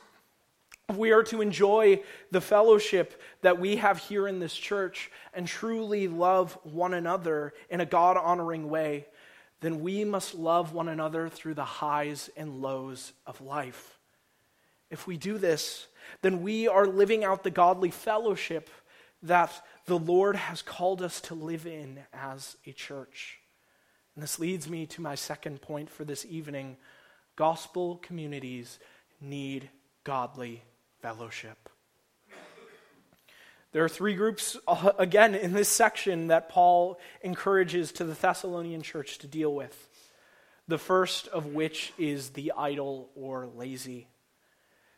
We 0.93 1.13
are 1.13 1.23
to 1.23 1.41
enjoy 1.41 2.03
the 2.31 2.41
fellowship 2.41 3.21
that 3.41 3.59
we 3.59 3.77
have 3.77 3.97
here 3.97 4.27
in 4.27 4.39
this 4.39 4.53
church 4.53 5.09
and 5.33 5.47
truly 5.47 6.09
love 6.09 6.57
one 6.63 6.93
another 6.93 7.53
in 7.69 7.79
a 7.79 7.85
God 7.85 8.17
honoring 8.17 8.69
way, 8.69 9.07
then 9.63 9.79
we 9.79 10.03
must 10.03 10.35
love 10.35 10.73
one 10.73 10.89
another 10.89 11.29
through 11.29 11.53
the 11.53 11.63
highs 11.63 12.29
and 12.35 12.61
lows 12.61 13.13
of 13.25 13.39
life. 13.39 13.97
If 14.91 15.07
we 15.07 15.15
do 15.15 15.37
this, 15.37 15.87
then 16.21 16.41
we 16.41 16.67
are 16.67 16.85
living 16.85 17.23
out 17.23 17.43
the 17.43 17.49
godly 17.49 17.89
fellowship 17.89 18.69
that 19.21 19.53
the 19.85 19.97
Lord 19.97 20.35
has 20.35 20.61
called 20.61 21.01
us 21.01 21.21
to 21.21 21.33
live 21.33 21.65
in 21.65 21.99
as 22.13 22.57
a 22.67 22.73
church. 22.73 23.39
And 24.15 24.21
this 24.21 24.37
leads 24.37 24.69
me 24.69 24.85
to 24.87 25.01
my 25.01 25.15
second 25.15 25.61
point 25.61 25.89
for 25.89 26.03
this 26.03 26.25
evening 26.25 26.75
gospel 27.37 28.01
communities 28.03 28.79
need 29.21 29.69
godly 30.03 30.61
fellowship. 31.01 31.69
There 33.73 33.83
are 33.83 33.89
three 33.89 34.13
groups, 34.13 34.55
uh, 34.67 34.91
again, 34.99 35.33
in 35.33 35.53
this 35.53 35.67
section 35.67 36.27
that 36.27 36.47
Paul 36.47 36.99
encourages 37.23 37.91
to 37.93 38.03
the 38.03 38.13
Thessalonian 38.13 38.83
church 38.83 39.17
to 39.17 39.27
deal 39.27 39.53
with. 39.53 39.89
The 40.67 40.77
first 40.77 41.27
of 41.29 41.47
which 41.47 41.91
is 41.97 42.29
the 42.29 42.53
idle 42.55 43.09
or 43.15 43.47
lazy. 43.47 44.07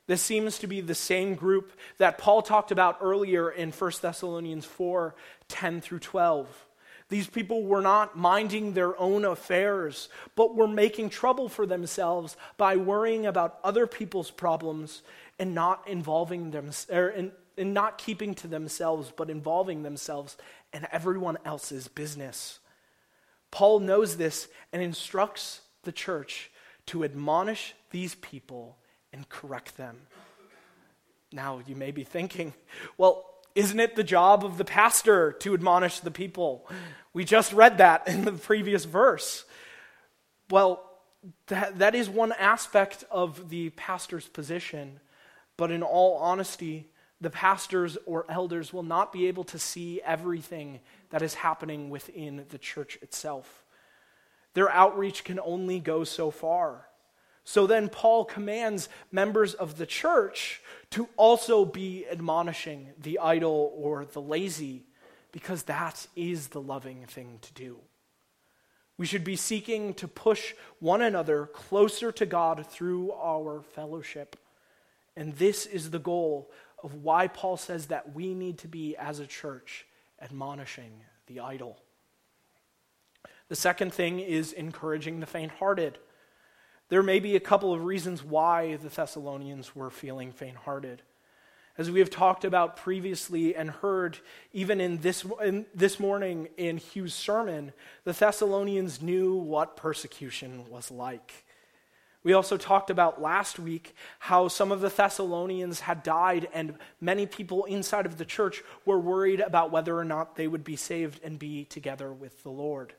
This 0.08 0.22
seems 0.22 0.60
to 0.60 0.67
be 0.67 0.82
the 0.82 0.94
same 0.94 1.36
group 1.36 1.72
that 2.00 2.17
Paul 2.17 2.41
talked 2.41 2.72
about 2.72 2.98
earlier 3.01 3.50
in 3.50 3.72
1 3.72 3.91
Thessalonians 4.01 4.65
4 4.65 5.15
10 5.48 5.82
through 5.82 6.00
12. 6.00 6.67
These 7.08 7.27
people 7.27 7.63
were 7.63 7.82
not 7.82 8.17
minding 8.17 8.74
their 8.74 9.00
own 9.00 9.24
affairs, 9.24 10.10
but 10.36 10.55
were 10.55 10.67
making 10.67 11.12
trouble 11.12 11.48
for 11.48 11.65
themselves 11.65 12.36
by 12.58 12.75
worrying 12.75 13.25
about 13.25 13.59
other 13.64 13.88
people's 13.88 14.31
problems 14.31 15.01
and 15.40 15.55
not 15.55 15.88
involving 15.88 16.51
them, 16.51 16.72
er, 16.92 17.31
not 17.57 17.98
keeping 17.98 18.35
to 18.35 18.48
themselves, 18.48 19.11
but 19.15 19.29
involving 19.29 19.83
themselves 19.83 20.37
in 20.74 20.87
everyone 20.91 21.37
else's 21.46 21.87
business. 21.87 22.59
Paul 23.51 23.79
knows 23.79 24.18
this 24.18 24.48
and 24.74 24.81
instructs 24.81 25.61
the 25.83 25.91
church 25.91 26.51
to 26.87 27.03
admonish 27.03 27.74
these 27.91 28.15
people 28.15 28.77
and 29.13 29.27
correct 29.29 29.77
them. 29.77 29.98
Now, 31.31 31.61
you 31.65 31.75
may 31.75 31.91
be 31.91 32.03
thinking, 32.03 32.53
well, 32.98 33.25
isn't 33.55 33.79
it 33.79 33.96
the 33.96 34.03
job 34.03 34.44
of 34.44 34.57
the 34.57 34.65
pastor 34.65 35.31
to 35.39 35.53
admonish 35.53 36.01
the 36.01 36.11
people? 36.11 36.68
We 37.13 37.24
just 37.24 37.53
read 37.53 37.77
that 37.77 38.07
in 38.07 38.25
the 38.25 38.33
previous 38.33 38.83
verse. 38.83 39.46
Well, 40.50 40.83
that, 41.48 41.79
that 41.79 41.96
is 41.96 42.09
one 42.09 42.33
aspect 42.33 43.05
of 43.09 43.50
the 43.50 43.70
pastor's 43.72 44.27
position, 44.27 45.00
but 45.57 45.72
in 45.72 45.81
all 45.81 46.18
honesty, 46.18 46.89
the 47.25 47.31
pastors 47.31 47.98
or 48.05 48.24
elders 48.29 48.72
will 48.72 48.83
not 48.83 49.11
be 49.11 49.25
able 49.25 49.46
to 49.46 49.57
see 49.57 50.00
everything 50.05 50.79
that 51.09 51.24
is 51.24 51.33
happening 51.33 51.90
within 51.90 52.46
the 52.50 52.59
church 52.59 53.00
itself. 53.01 53.66
Their 54.53 54.70
outreach 54.70 55.24
can 55.24 55.40
only 55.40 55.79
go 55.79 56.03
so 56.03 56.29
far. 56.29 56.85
So 57.44 57.66
then, 57.66 57.90
Paul 57.90 58.25
commands 58.25 58.90
members 59.11 59.55
of 59.55 59.79
the 59.79 59.88
church 59.88 60.61
to 60.92 61.09
also 61.18 61.66
be 61.66 62.05
admonishing 62.07 62.90
the 63.01 63.18
idle 63.18 63.74
or 63.75 64.05
the 64.05 64.22
lazy, 64.22 64.85
because 65.31 65.64
that 65.64 66.05
is 66.16 66.50
the 66.50 66.61
loving 66.61 67.07
thing 67.07 67.40
to 67.42 67.53
do. 67.53 67.79
We 69.00 69.07
should 69.07 69.24
be 69.24 69.35
seeking 69.35 69.96
to 69.96 70.07
push 70.07 70.53
one 70.79 71.01
another 71.01 71.48
closer 71.48 72.11
to 72.11 72.27
God 72.27 72.68
through 72.68 73.14
our 73.14 73.64
fellowship. 73.74 74.35
And 75.18 75.35
this 75.38 75.66
is 75.66 75.90
the 75.90 75.98
goal 75.98 76.51
of 76.85 76.93
why 77.03 77.27
Paul 77.27 77.57
says 77.57 77.87
that 77.87 78.13
we 78.13 78.35
need 78.35 78.59
to 78.59 78.67
be, 78.67 78.95
as 78.95 79.19
a 79.19 79.25
church, 79.25 79.87
admonishing 80.21 81.01
the 81.25 81.39
idle. 81.39 81.77
The 83.50 83.55
second 83.55 83.91
thing 83.91 84.19
is 84.19 84.53
encouraging 84.53 85.19
the 85.19 85.25
faint 85.25 85.53
hearted. 85.53 85.98
There 86.89 87.01
may 87.01 87.19
be 87.19 87.35
a 87.35 87.39
couple 87.39 87.74
of 87.74 87.83
reasons 87.83 88.24
why 88.24 88.75
the 88.75 88.89
Thessalonians 88.89 89.75
were 89.75 89.89
feeling 89.89 90.31
faint 90.31 90.57
hearted. 90.57 91.01
As 91.75 91.89
we 91.89 92.00
have 92.00 92.11
talked 92.11 92.45
about 92.45 92.77
previously 92.77 93.55
and 93.55 93.71
heard 93.71 94.19
even 94.53 94.79
in 94.79 95.00
this, 95.00 95.25
in 95.43 95.65
this 95.74 96.00
morning 96.00 96.50
in 96.55 96.77
Hugh's 96.77 97.15
sermon, 97.15 97.74
the 98.03 98.13
Thessalonians 98.13 99.01
knew 99.01 99.33
what 99.33 99.75
persecution 99.75 100.69
was 100.69 100.91
like. 100.91 101.45
We 102.25 102.33
also 102.33 102.57
talked 102.57 102.90
about 102.90 103.22
last 103.22 103.59
week 103.59 103.96
how 104.18 104.48
some 104.48 104.72
of 104.72 104.81
the 104.81 104.90
Thessalonians 104.90 105.81
had 105.81 106.01
died, 106.01 106.50
and 106.55 106.74
many 107.00 107.27
people 107.27 107.66
inside 107.66 108.07
of 108.07 108.18
the 108.18 108.25
church 108.25 108.64
were 108.83 109.00
worried 109.00 109.42
about 109.42 109.70
whether 109.70 109.96
or 109.96 110.03
not 110.03 110.35
they 110.35 110.48
would 110.48 110.64
be 110.64 110.75
saved 110.75 111.20
and 111.24 111.38
be 111.38 111.66
together 111.66 112.11
with 112.11 112.42
the 112.42 112.50
Lord. 112.50 112.94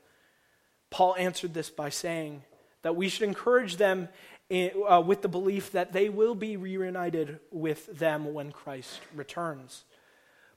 Paul 0.90 1.16
answered 1.18 1.54
this 1.54 1.70
by 1.70 1.88
saying 1.88 2.44
that 2.82 2.94
we 2.94 3.08
should 3.08 3.24
encourage 3.24 3.78
them 3.78 4.08
uh, 4.48 5.02
with 5.04 5.22
the 5.22 5.28
belief 5.28 5.72
that 5.72 5.92
they 5.92 6.08
will 6.08 6.36
be 6.36 6.56
reunited 6.56 7.40
with 7.50 7.98
them 7.98 8.32
when 8.32 8.52
Christ 8.52 9.00
returns. 9.12 9.82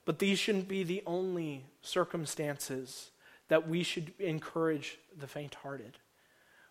But 0.04 0.20
these 0.20 0.38
shouldn't 0.38 0.68
be 0.68 0.84
the 0.84 1.02
only 1.06 1.64
circumstances 1.82 3.10
that 3.48 3.68
we 3.68 3.82
should 3.82 4.12
encourage 4.20 4.98
the 5.18 5.26
faint 5.26 5.56
hearted 5.56 5.98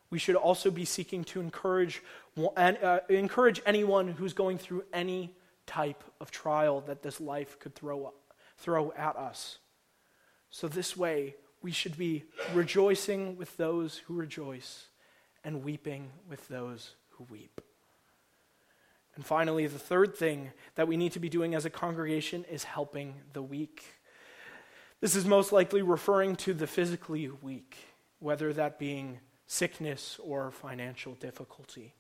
we 0.09 0.19
should 0.19 0.35
also 0.35 0.71
be 0.71 0.85
seeking 0.85 1.23
to 1.25 1.39
encourage, 1.39 2.01
uh, 2.37 2.99
encourage 3.09 3.61
anyone 3.65 4.07
who's 4.09 4.33
going 4.33 4.57
through 4.57 4.83
any 4.91 5.35
type 5.67 6.03
of 6.19 6.31
trial 6.31 6.81
that 6.81 7.03
this 7.03 7.21
life 7.21 7.59
could 7.59 7.75
throw, 7.75 8.13
throw 8.57 8.91
at 8.93 9.15
us. 9.15 9.59
So, 10.49 10.67
this 10.67 10.97
way, 10.97 11.35
we 11.61 11.71
should 11.71 11.97
be 11.97 12.23
rejoicing 12.53 13.37
with 13.37 13.55
those 13.57 13.97
who 13.97 14.15
rejoice 14.15 14.87
and 15.43 15.63
weeping 15.63 16.09
with 16.27 16.47
those 16.47 16.95
who 17.11 17.25
weep. 17.29 17.61
And 19.15 19.25
finally, 19.25 19.67
the 19.67 19.77
third 19.77 20.15
thing 20.15 20.51
that 20.75 20.87
we 20.87 20.97
need 20.97 21.11
to 21.11 21.19
be 21.19 21.29
doing 21.29 21.53
as 21.53 21.65
a 21.65 21.69
congregation 21.69 22.45
is 22.45 22.63
helping 22.63 23.15
the 23.33 23.41
weak. 23.41 23.83
This 25.01 25.15
is 25.15 25.25
most 25.25 25.51
likely 25.51 25.81
referring 25.81 26.35
to 26.37 26.53
the 26.53 26.67
physically 26.67 27.29
weak, 27.41 27.77
whether 28.19 28.53
that 28.53 28.79
being 28.79 29.19
sickness 29.49 30.19
or 30.23 30.51
financial 30.51 31.15
difficulty. 31.15 31.95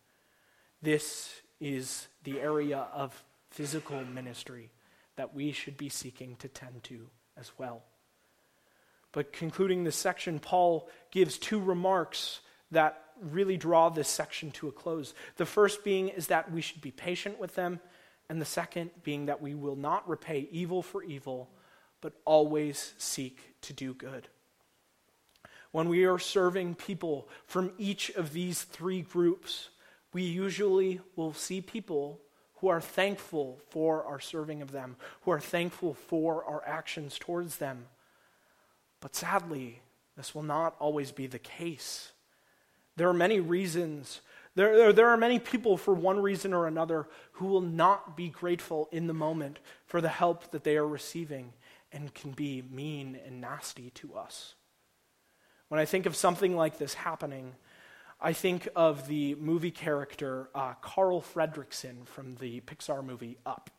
This 0.83 1.41
is 1.59 2.07
the 2.23 2.39
area 2.39 2.85
of 2.93 3.23
physical 3.49 4.05
ministry 4.05 4.69
that 5.15 5.33
we 5.33 5.51
should 5.51 5.75
be 5.75 5.89
seeking 5.89 6.35
to 6.37 6.47
tend 6.47 6.83
to 6.83 7.07
as 7.35 7.51
well. 7.57 7.81
But 9.11 9.33
concluding 9.33 9.83
this 9.83 9.95
section, 9.95 10.37
Paul 10.37 10.89
gives 11.09 11.39
two 11.39 11.59
remarks 11.59 12.41
that 12.69 13.01
really 13.19 13.57
draw 13.57 13.89
this 13.89 14.07
section 14.07 14.51
to 14.51 14.67
a 14.67 14.71
close. 14.71 15.15
The 15.37 15.45
first 15.47 15.83
being 15.83 16.09
is 16.09 16.27
that 16.27 16.51
we 16.51 16.61
should 16.61 16.81
be 16.81 16.91
patient 16.91 17.39
with 17.39 17.55
them, 17.55 17.79
and 18.29 18.39
the 18.39 18.45
second 18.45 18.91
being 19.01 19.25
that 19.25 19.41
we 19.41 19.55
will 19.55 19.75
not 19.75 20.07
repay 20.07 20.47
evil 20.51 20.83
for 20.83 21.01
evil, 21.01 21.49
but 21.99 22.13
always 22.25 22.93
seek 22.99 23.39
to 23.61 23.73
do 23.73 23.95
good. 23.95 24.27
When 25.71 25.89
we 25.89 26.05
are 26.05 26.19
serving 26.19 26.75
people 26.75 27.27
from 27.45 27.71
each 27.77 28.09
of 28.11 28.33
these 28.33 28.63
three 28.63 29.01
groups, 29.01 29.69
we 30.13 30.23
usually 30.23 30.99
will 31.15 31.33
see 31.33 31.61
people 31.61 32.19
who 32.55 32.67
are 32.67 32.81
thankful 32.81 33.59
for 33.69 34.03
our 34.03 34.19
serving 34.19 34.61
of 34.61 34.71
them, 34.71 34.97
who 35.21 35.31
are 35.31 35.39
thankful 35.39 35.93
for 35.93 36.43
our 36.43 36.63
actions 36.65 37.17
towards 37.19 37.57
them. 37.57 37.85
But 38.99 39.15
sadly, 39.15 39.81
this 40.17 40.35
will 40.35 40.43
not 40.43 40.75
always 40.79 41.11
be 41.11 41.27
the 41.27 41.39
case. 41.39 42.11
There 42.97 43.07
are 43.07 43.13
many 43.13 43.39
reasons, 43.39 44.19
there, 44.55 44.91
there, 44.91 45.07
are 45.07 45.15
many 45.15 45.39
people 45.39 45.77
for 45.77 45.93
one 45.93 46.19
reason 46.19 46.53
or 46.53 46.67
another 46.67 47.07
who 47.33 47.45
will 47.45 47.61
not 47.61 48.17
be 48.17 48.27
grateful 48.27 48.89
in 48.91 49.07
the 49.07 49.13
moment 49.13 49.59
for 49.85 50.01
the 50.01 50.09
help 50.09 50.51
that 50.51 50.65
they 50.65 50.75
are 50.75 50.87
receiving 50.87 51.53
and 51.93 52.13
can 52.13 52.31
be 52.31 52.61
mean 52.69 53.17
and 53.25 53.39
nasty 53.39 53.91
to 53.91 54.15
us. 54.15 54.55
When 55.69 55.79
I 55.79 55.85
think 55.85 56.07
of 56.07 56.15
something 56.15 56.55
like 56.55 56.79
this 56.79 56.95
happening, 56.95 57.53
I 58.19 58.33
think 58.33 58.67
of 58.75 59.07
the 59.07 59.35
movie 59.35 59.71
character 59.71 60.49
uh, 60.55 60.73
Carl 60.81 61.21
Fredricksen 61.21 62.07
from 62.07 62.35
the 62.35 62.61
Pixar 62.61 63.05
movie 63.05 63.37
Up. 63.45 63.69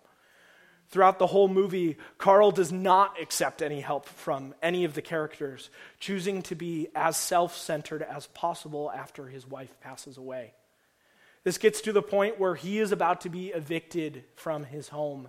Throughout 0.90 1.18
the 1.18 1.26
whole 1.26 1.48
movie, 1.48 1.98
Carl 2.16 2.53
does 2.53 2.70
not 2.70 3.20
accept 3.20 3.61
any 3.61 3.81
help 3.81 4.07
from 4.07 4.55
any 4.62 4.85
of 4.85 4.94
the 4.94 5.03
characters, 5.03 5.68
choosing 5.98 6.42
to 6.42 6.55
be 6.55 6.88
as 6.94 7.16
self 7.16 7.57
centered 7.57 8.03
as 8.03 8.29
possible 8.29 8.90
after 8.92 9.26
his 9.26 9.46
wife 9.46 9.76
passes 9.81 10.16
away. 10.16 10.53
This 11.42 11.59
gets 11.59 11.81
to 11.83 11.92
the 11.92 12.03
point 12.03 12.38
where 12.38 12.55
he 12.55 12.79
is 12.79 12.92
about 12.92 13.22
to 13.22 13.29
be 13.29 13.48
evicted 13.48 14.24
from 14.37 14.64
his 14.64 14.88
home. 14.88 15.29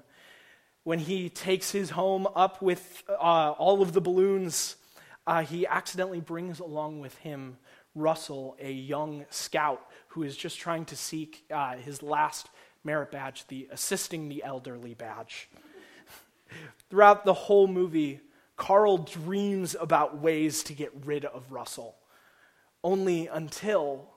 When 0.83 0.99
he 0.99 1.29
takes 1.29 1.71
his 1.71 1.89
home 1.91 2.27
up 2.35 2.61
with 2.61 3.03
uh, 3.07 3.13
all 3.13 3.81
of 3.81 3.93
the 3.93 4.01
balloons, 4.01 4.75
uh, 5.27 5.43
he 5.43 5.67
accidentally 5.67 6.19
brings 6.19 6.59
along 6.59 6.99
with 6.99 7.15
him 7.17 7.57
Russell, 7.95 8.55
a 8.59 8.71
young 8.71 9.25
scout 9.29 9.85
who 10.09 10.23
is 10.23 10.35
just 10.35 10.59
trying 10.59 10.85
to 10.85 10.95
seek 10.95 11.43
uh, 11.51 11.75
his 11.75 12.01
last 12.01 12.49
merit 12.83 13.11
badge, 13.11 13.45
the 13.47 13.67
assisting 13.71 14.29
the 14.29 14.43
elderly 14.43 14.93
badge. 14.93 15.49
Throughout 16.89 17.25
the 17.25 17.33
whole 17.33 17.67
movie, 17.67 18.21
Carl 18.55 18.99
dreams 18.99 19.75
about 19.79 20.19
ways 20.19 20.63
to 20.63 20.73
get 20.73 20.91
rid 21.05 21.25
of 21.25 21.51
Russell, 21.51 21.95
only 22.83 23.27
until 23.27 24.09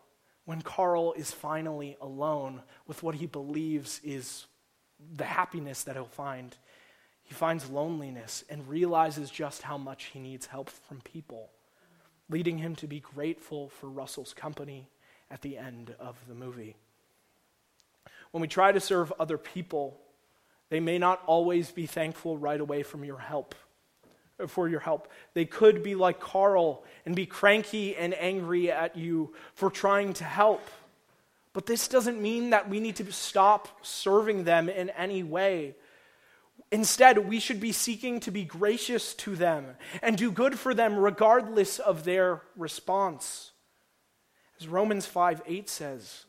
when 0.44 0.62
Carl 0.62 1.14
is 1.14 1.30
finally 1.30 1.96
alone 2.00 2.62
with 2.86 3.02
what 3.02 3.14
he 3.14 3.26
believes 3.26 4.00
is 4.04 4.46
the 5.16 5.24
happiness 5.24 5.82
that 5.84 5.96
he'll 5.96 6.04
find. 6.04 6.56
He 7.34 7.36
finds 7.36 7.68
loneliness 7.68 8.44
and 8.48 8.68
realizes 8.68 9.28
just 9.28 9.62
how 9.62 9.76
much 9.76 10.04
he 10.12 10.20
needs 10.20 10.46
help 10.46 10.70
from 10.70 11.00
people 11.00 11.50
leading 12.30 12.58
him 12.58 12.76
to 12.76 12.86
be 12.86 13.00
grateful 13.00 13.70
for 13.70 13.88
Russell's 13.88 14.32
company 14.32 14.88
at 15.32 15.42
the 15.42 15.58
end 15.58 15.96
of 15.98 16.14
the 16.28 16.34
movie. 16.36 16.76
When 18.30 18.40
we 18.40 18.46
try 18.46 18.70
to 18.70 18.78
serve 18.78 19.12
other 19.18 19.36
people, 19.36 19.98
they 20.70 20.78
may 20.78 20.96
not 20.96 21.24
always 21.26 21.72
be 21.72 21.86
thankful 21.86 22.38
right 22.38 22.60
away 22.60 22.84
from 22.84 23.04
your 23.04 23.18
help 23.18 23.56
for 24.46 24.68
your 24.68 24.78
help. 24.78 25.10
They 25.32 25.44
could 25.44 25.82
be 25.82 25.96
like 25.96 26.20
Carl 26.20 26.84
and 27.04 27.16
be 27.16 27.26
cranky 27.26 27.96
and 27.96 28.14
angry 28.14 28.70
at 28.70 28.94
you 28.94 29.34
for 29.54 29.70
trying 29.70 30.12
to 30.14 30.24
help. 30.24 30.64
But 31.52 31.66
this 31.66 31.88
doesn't 31.88 32.22
mean 32.22 32.50
that 32.50 32.68
we 32.68 32.78
need 32.78 32.94
to 32.94 33.12
stop 33.12 33.84
serving 33.84 34.44
them 34.44 34.68
in 34.68 34.90
any 34.90 35.24
way. 35.24 35.74
Instead, 36.74 37.28
we 37.28 37.38
should 37.38 37.60
be 37.60 37.70
seeking 37.70 38.18
to 38.18 38.32
be 38.32 38.42
gracious 38.42 39.14
to 39.14 39.37
them 39.37 39.64
and 40.02 40.16
do 40.16 40.28
good 40.28 40.58
for 40.58 40.74
them 40.74 40.96
regardless 40.96 41.78
of 41.78 42.02
their 42.02 42.42
response. 42.56 43.52
As 44.58 44.66
Romans 44.66 45.06
5 45.06 45.42
8 45.46 45.68
says, 45.68 46.24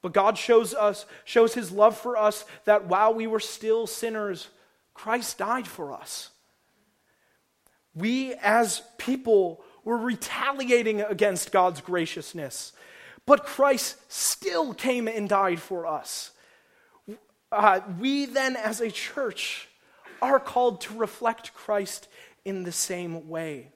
but 0.00 0.12
God 0.12 0.38
shows 0.38 0.72
us, 0.72 1.04
shows 1.24 1.54
his 1.54 1.72
love 1.72 1.96
for 1.96 2.16
us 2.16 2.44
that 2.64 2.86
while 2.86 3.12
we 3.12 3.26
were 3.26 3.40
still 3.40 3.88
sinners, 3.88 4.50
Christ 4.94 5.38
died 5.38 5.66
for 5.66 5.92
us. 5.92 6.30
We 7.92 8.34
as 8.34 8.82
people 8.98 9.64
were 9.82 9.98
retaliating 9.98 11.00
against 11.00 11.50
God's 11.50 11.80
graciousness, 11.80 12.72
but 13.26 13.46
Christ 13.46 13.96
still 14.06 14.74
came 14.74 15.08
and 15.08 15.28
died 15.28 15.58
for 15.58 15.88
us. 15.88 16.30
Uh, 17.50 17.80
we 17.98 18.26
then, 18.26 18.54
as 18.54 18.80
a 18.80 18.88
church, 18.88 19.68
are 20.22 20.40
called 20.40 20.80
to 20.80 20.96
reflect 20.96 21.52
Christ 21.52 22.08
in 22.44 22.62
the 22.62 22.72
same 22.72 23.28
way. 23.28 23.72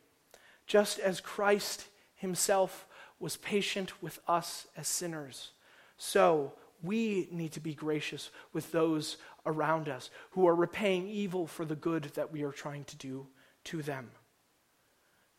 Just 0.67 0.99
as 1.01 1.21
Christ 1.21 1.89
himself 2.15 2.87
was 3.19 3.37
patient 3.37 4.03
with 4.03 4.21
us 4.29 4.67
as 4.77 4.89
sinners, 4.89 5.51
so 5.99 6.53
we 6.83 7.29
need 7.31 7.53
to 7.53 7.61
be 7.61 7.75
gracious 7.75 8.31
with 8.53 8.71
those 8.71 9.17
around 9.45 9.89
us 9.89 10.11
who 10.31 10.47
are 10.47 10.55
repaying 10.55 11.09
evil 11.09 11.47
for 11.47 11.65
the 11.65 11.77
good 11.77 12.05
that 12.15 12.33
we 12.33 12.43
are 12.43 12.53
trying 12.53 12.85
to 12.85 12.97
do 12.97 13.27
to 13.65 13.83
them. 13.83 14.11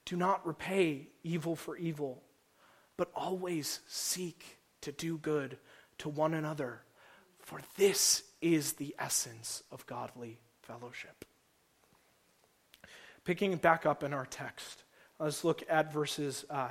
Do 0.05 0.15
not 0.15 0.45
repay 0.45 1.09
evil 1.23 1.55
for 1.55 1.77
evil, 1.77 2.23
but 2.97 3.11
always 3.15 3.79
seek 3.87 4.57
to 4.81 4.91
do 4.91 5.17
good 5.17 5.57
to 5.99 6.09
one 6.09 6.33
another, 6.33 6.81
for 7.39 7.59
this 7.77 8.23
is 8.41 8.73
the 8.73 8.95
essence 8.99 9.63
of 9.71 9.85
godly 9.85 10.39
fellowship. 10.67 11.25
Picking 13.23 13.55
back 13.55 13.85
up 13.85 14.03
in 14.03 14.13
our 14.13 14.25
text, 14.25 14.83
let's 15.19 15.43
look 15.43 15.63
at 15.69 15.93
verses 15.93 16.45
uh, 16.49 16.69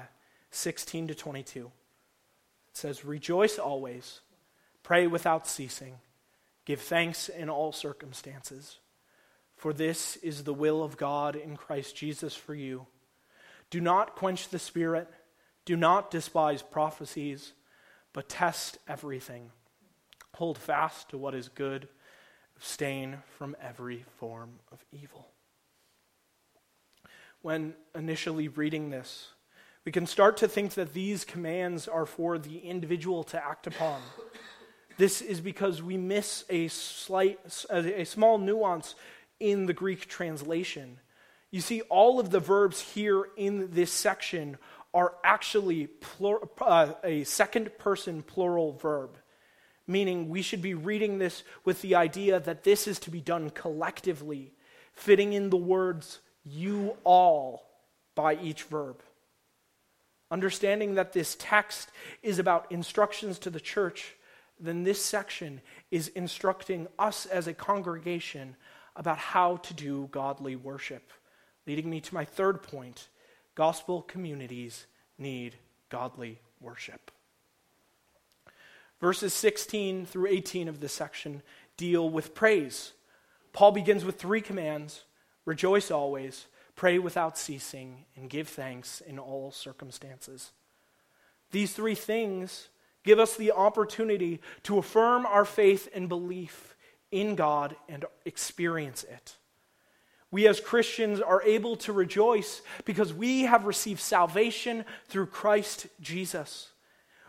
16 0.50 1.09
to 1.09 1.14
22. 1.14 1.66
It 1.66 2.76
says, 2.76 3.04
Rejoice 3.04 3.59
always, 3.59 4.20
pray 4.82 5.06
without 5.06 5.46
ceasing, 5.46 5.94
give 6.64 6.80
thanks 6.80 7.28
in 7.28 7.48
all 7.48 7.72
circumstances, 7.72 8.78
for 9.56 9.72
this 9.72 10.16
is 10.16 10.44
the 10.44 10.54
will 10.54 10.82
of 10.82 10.96
God 10.96 11.35
in 11.35 11.56
Christ 11.56 11.96
Jesus 11.96 12.35
for 12.35 12.54
you. 12.54 12.87
Do 13.70 13.80
not 13.80 14.14
quench 14.14 14.48
the 14.50 14.59
Spirit, 14.59 15.09
do 15.64 15.76
not 15.76 16.11
despise 16.11 16.62
prophecies, 16.62 17.52
but 18.12 18.28
test 18.28 18.78
everything. 18.87 19.50
Hold 20.35 20.59
fast 20.59 21.09
to 21.11 21.18
what 21.18 21.35
is 21.35 21.48
good 21.48 21.88
abstain 22.56 23.18
from 23.38 23.56
every 23.60 24.04
form 24.18 24.58
of 24.72 24.84
evil. 24.92 25.28
When 27.42 27.74
initially 27.94 28.48
reading 28.48 28.90
this, 28.90 29.28
we 29.84 29.92
can 29.92 30.06
start 30.06 30.38
to 30.38 30.48
think 30.48 30.74
that 30.74 30.94
these 30.94 31.24
commands 31.24 31.86
are 31.86 32.06
for 32.06 32.38
the 32.38 32.58
individual 32.58 33.22
to 33.24 33.44
act 33.44 33.66
upon. 33.66 34.00
This 34.96 35.20
is 35.20 35.40
because 35.40 35.82
we 35.82 35.96
miss 35.96 36.44
a 36.48 36.68
slight, 36.68 37.38
a 37.70 38.04
small 38.04 38.38
nuance 38.38 38.94
in 39.38 39.66
the 39.66 39.74
Greek 39.74 40.08
translation. 40.08 40.98
You 41.50 41.60
see, 41.60 41.82
all 41.82 42.18
of 42.18 42.30
the 42.30 42.40
verbs 42.40 42.80
here 42.80 43.28
in 43.36 43.70
this 43.72 43.92
section 43.92 44.56
are 44.92 45.14
actually 45.22 45.86
plur, 45.86 46.38
uh, 46.60 46.94
a 47.04 47.24
second 47.24 47.78
person 47.78 48.22
plural 48.22 48.72
verb 48.72 49.18
meaning 49.87 50.29
we 50.29 50.42
should 50.42 50.62
be 50.62 50.75
reading 50.75 51.18
this 51.18 51.42
with 51.64 51.83
the 51.83 51.94
idea 51.94 52.40
that 52.40 52.64
this 52.64 52.87
is 52.87 52.99
to 53.01 53.11
be 53.11 53.20
done 53.20 53.51
collectively, 53.51 54.53
fitting 54.92 55.33
in 55.33 55.51
the 55.51 55.57
words 55.57 56.20
you 56.44 56.96
all 57.05 57.66
by 58.14 58.37
each 58.37 58.64
verb. 58.64 59.03
Understanding 60.31 60.94
that 60.94 61.12
this 61.12 61.37
text 61.38 61.90
is 62.22 62.38
about 62.38 62.70
instructions 62.70 63.38
to 63.40 63.51
the 63.51 63.61
church, 63.61 64.16
then 64.59 64.83
this 64.83 65.05
section 65.05 65.61
is 65.90 66.09
instructing 66.09 66.88
us 66.99 67.27
as 67.27 67.46
a 67.46 67.55
congregation 67.55 68.57
about 68.96 69.18
how 69.18 69.59
to 69.59 69.75
do 69.75 70.09
godly 70.11 70.57
worship. 70.57 71.12
Leading 71.66 71.90
me 71.90 72.01
to 72.01 72.14
my 72.14 72.25
third 72.25 72.62
point 72.62 73.09
gospel 73.55 74.03
communities 74.03 74.87
need 75.18 75.55
godly 75.88 76.40
worship. 76.61 77.11
Verses 79.00 79.35
16 79.35 80.06
through 80.06 80.28
18 80.28 80.68
of 80.68 80.80
this 80.80 80.92
section 80.92 81.42
deal 81.76 82.09
with 82.09 82.35
praise. 82.35 82.92
Paul 83.52 83.72
begins 83.72 84.04
with 84.04 84.18
three 84.18 84.40
commands 84.40 85.04
rejoice 85.44 85.90
always, 85.90 86.46
pray 86.74 86.98
without 86.98 87.38
ceasing, 87.38 88.04
and 88.16 88.28
give 88.28 88.48
thanks 88.48 89.00
in 89.00 89.18
all 89.18 89.50
circumstances. 89.50 90.52
These 91.52 91.72
three 91.72 91.94
things 91.94 92.68
give 93.04 93.18
us 93.18 93.37
the 93.37 93.52
opportunity 93.52 94.40
to 94.64 94.78
affirm 94.78 95.24
our 95.24 95.44
faith 95.44 95.88
and 95.94 96.09
belief 96.09 96.74
in 97.11 97.37
God 97.37 97.76
and 97.88 98.04
experience 98.24 99.04
it. 99.04 99.37
We 100.30 100.48
as 100.48 100.61
Christians 100.61 101.20
are 101.20 101.42
able 101.42 101.76
to 101.76 101.92
rejoice 101.92 102.61
because 102.85 103.14
we 103.14 103.42
have 103.42 103.64
received 103.64 104.00
salvation 104.00 104.85
through 105.06 105.26
Christ 105.26 105.87
Jesus. 106.00 106.72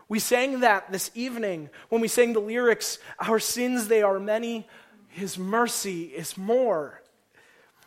We 0.08 0.18
sang 0.18 0.60
that 0.60 0.90
this 0.90 1.10
evening 1.14 1.68
when 1.90 2.00
we 2.00 2.08
sang 2.08 2.32
the 2.32 2.40
lyrics 2.40 2.98
Our 3.20 3.38
sins, 3.38 3.88
they 3.88 4.02
are 4.02 4.18
many, 4.18 4.66
His 5.08 5.38
mercy 5.38 6.04
is 6.04 6.36
more. 6.36 7.02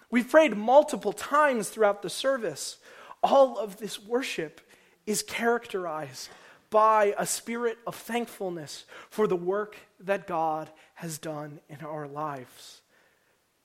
We've 0.09 0.29
prayed 0.29 0.57
multiple 0.57 1.13
times 1.13 1.69
throughout 1.69 2.01
the 2.01 2.09
service. 2.09 2.77
All 3.23 3.57
of 3.57 3.77
this 3.77 3.99
worship 3.99 4.61
is 5.05 5.23
characterized 5.23 6.29
by 6.69 7.13
a 7.17 7.25
spirit 7.25 7.77
of 7.85 7.95
thankfulness 7.95 8.85
for 9.09 9.27
the 9.27 9.35
work 9.35 9.77
that 9.99 10.27
God 10.27 10.69
has 10.95 11.17
done 11.17 11.59
in 11.69 11.77
our 11.85 12.07
lives. 12.07 12.81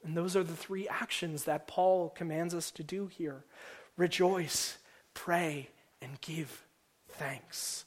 And 0.04 0.16
those 0.16 0.36
are 0.36 0.44
the 0.44 0.56
three 0.56 0.86
actions 0.88 1.44
that 1.44 1.66
Paul 1.66 2.10
commands 2.10 2.54
us 2.54 2.70
to 2.72 2.84
do 2.84 3.08
here 3.08 3.44
rejoice, 3.96 4.76
pray, 5.14 5.70
and 6.00 6.20
give 6.20 6.64
thanks. 7.08 7.85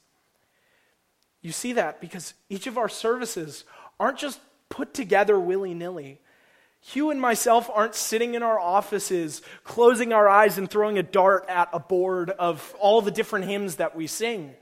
You 1.41 1.51
see 1.51 1.73
that 1.73 2.01
because 2.01 2.33
each 2.49 2.67
of 2.67 2.77
our 2.77 2.89
services 2.89 3.63
aren't 3.99 4.17
just 4.17 4.39
put 4.69 4.93
together 4.93 5.39
willy 5.39 5.73
nilly. 5.73 6.19
Hugh 6.81 7.09
and 7.09 7.19
myself 7.19 7.69
aren't 7.73 7.95
sitting 7.95 8.35
in 8.35 8.43
our 8.43 8.59
offices, 8.59 9.41
closing 9.63 10.13
our 10.13 10.29
eyes 10.29 10.57
and 10.57 10.69
throwing 10.69 10.97
a 10.97 11.03
dart 11.03 11.45
at 11.49 11.69
a 11.73 11.79
board 11.79 12.29
of 12.29 12.73
all 12.79 13.01
the 13.01 13.11
different 13.11 13.45
hymns 13.45 13.75
that 13.75 13.95
we 13.95 14.07
sing. 14.07 14.53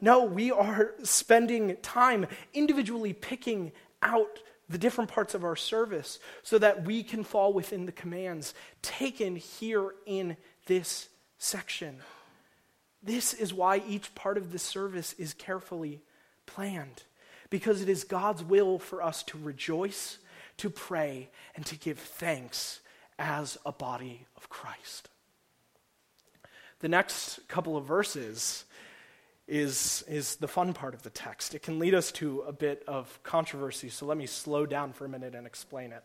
No, 0.00 0.24
we 0.24 0.50
are 0.52 0.94
spending 1.02 1.76
time 1.82 2.26
individually 2.52 3.12
picking 3.12 3.72
out 4.02 4.40
the 4.68 4.78
different 4.78 5.10
parts 5.10 5.34
of 5.34 5.44
our 5.44 5.56
service 5.56 6.18
so 6.42 6.58
that 6.58 6.84
we 6.84 7.02
can 7.02 7.24
fall 7.24 7.52
within 7.52 7.86
the 7.86 7.92
commands 7.92 8.54
taken 8.82 9.34
here 9.34 9.94
in 10.04 10.36
this 10.66 11.08
section. 11.38 12.00
This 13.02 13.32
is 13.32 13.54
why 13.54 13.82
each 13.86 14.14
part 14.14 14.36
of 14.36 14.52
the 14.52 14.58
service 14.58 15.12
is 15.14 15.34
carefully 15.34 16.02
planned, 16.46 17.04
because 17.50 17.80
it 17.80 17.88
is 17.88 18.04
God's 18.04 18.42
will 18.42 18.78
for 18.78 19.02
us 19.02 19.22
to 19.24 19.38
rejoice, 19.38 20.18
to 20.56 20.68
pray, 20.68 21.30
and 21.54 21.64
to 21.66 21.76
give 21.76 21.98
thanks 21.98 22.80
as 23.18 23.58
a 23.64 23.72
body 23.72 24.26
of 24.36 24.48
Christ. 24.48 25.08
The 26.80 26.88
next 26.88 27.46
couple 27.48 27.76
of 27.76 27.84
verses 27.84 28.64
is, 29.46 30.04
is 30.06 30.36
the 30.36 30.48
fun 30.48 30.72
part 30.74 30.94
of 30.94 31.02
the 31.02 31.10
text. 31.10 31.54
It 31.54 31.62
can 31.62 31.78
lead 31.78 31.94
us 31.94 32.12
to 32.12 32.42
a 32.42 32.52
bit 32.52 32.84
of 32.86 33.20
controversy, 33.22 33.88
so 33.88 34.06
let 34.06 34.18
me 34.18 34.26
slow 34.26 34.66
down 34.66 34.92
for 34.92 35.04
a 35.04 35.08
minute 35.08 35.34
and 35.34 35.46
explain 35.46 35.92
it. 35.92 36.04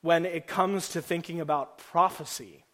When 0.00 0.26
it 0.26 0.46
comes 0.46 0.90
to 0.90 1.02
thinking 1.02 1.40
about 1.40 1.78
prophecy, 1.78 2.64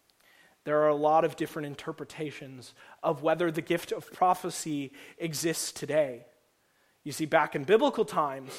there 0.69 0.83
are 0.83 0.89
a 0.89 0.95
lot 0.95 1.25
of 1.25 1.35
different 1.35 1.65
interpretations 1.65 2.75
of 3.01 3.23
whether 3.23 3.49
the 3.49 3.59
gift 3.59 3.91
of 3.91 4.13
prophecy 4.13 4.91
exists 5.17 5.71
today. 5.71 6.27
You 7.03 7.11
see, 7.11 7.25
back 7.25 7.55
in 7.55 7.63
biblical 7.63 8.05
times, 8.05 8.51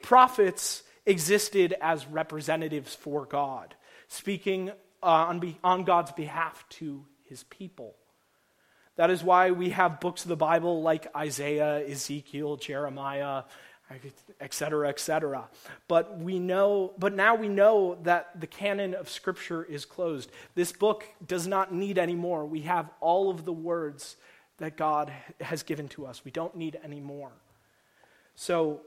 prophets 0.00 0.84
existed 1.06 1.74
as 1.80 2.06
representatives 2.06 2.94
for 2.94 3.26
God, 3.26 3.74
speaking 4.06 4.70
uh, 5.02 5.06
on, 5.06 5.40
be- 5.40 5.58
on 5.64 5.82
God's 5.82 6.12
behalf 6.12 6.64
to 6.78 7.04
his 7.24 7.42
people. 7.42 7.96
That 8.94 9.10
is 9.10 9.24
why 9.24 9.50
we 9.50 9.70
have 9.70 9.98
books 9.98 10.22
of 10.22 10.28
the 10.28 10.36
Bible 10.36 10.82
like 10.82 11.08
Isaiah, 11.16 11.84
Ezekiel, 11.84 12.58
Jeremiah, 12.58 13.42
etc., 14.40 14.88
etc. 14.88 15.48
But 15.88 16.18
we 16.18 16.38
know, 16.38 16.92
but 16.98 17.14
now 17.14 17.34
we 17.34 17.48
know 17.48 17.98
that 18.02 18.40
the 18.40 18.46
canon 18.46 18.94
of 18.94 19.08
Scripture 19.08 19.64
is 19.64 19.84
closed. 19.84 20.30
This 20.54 20.72
book 20.72 21.04
does 21.26 21.46
not 21.46 21.72
need 21.72 21.98
any 21.98 22.14
more. 22.14 22.44
We 22.44 22.62
have 22.62 22.90
all 23.00 23.30
of 23.30 23.44
the 23.44 23.52
words 23.52 24.16
that 24.58 24.76
God 24.76 25.12
has 25.40 25.62
given 25.62 25.88
to 25.88 26.06
us. 26.06 26.24
We 26.24 26.30
don't 26.30 26.56
need 26.56 26.78
any 26.82 27.00
more. 27.00 27.32
So, 28.34 28.80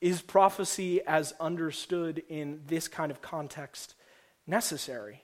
is 0.00 0.20
prophecy 0.20 1.00
as 1.06 1.32
understood 1.40 2.22
in 2.28 2.60
this 2.66 2.88
kind 2.88 3.10
of 3.10 3.22
context 3.22 3.94
necessary? 4.46 5.22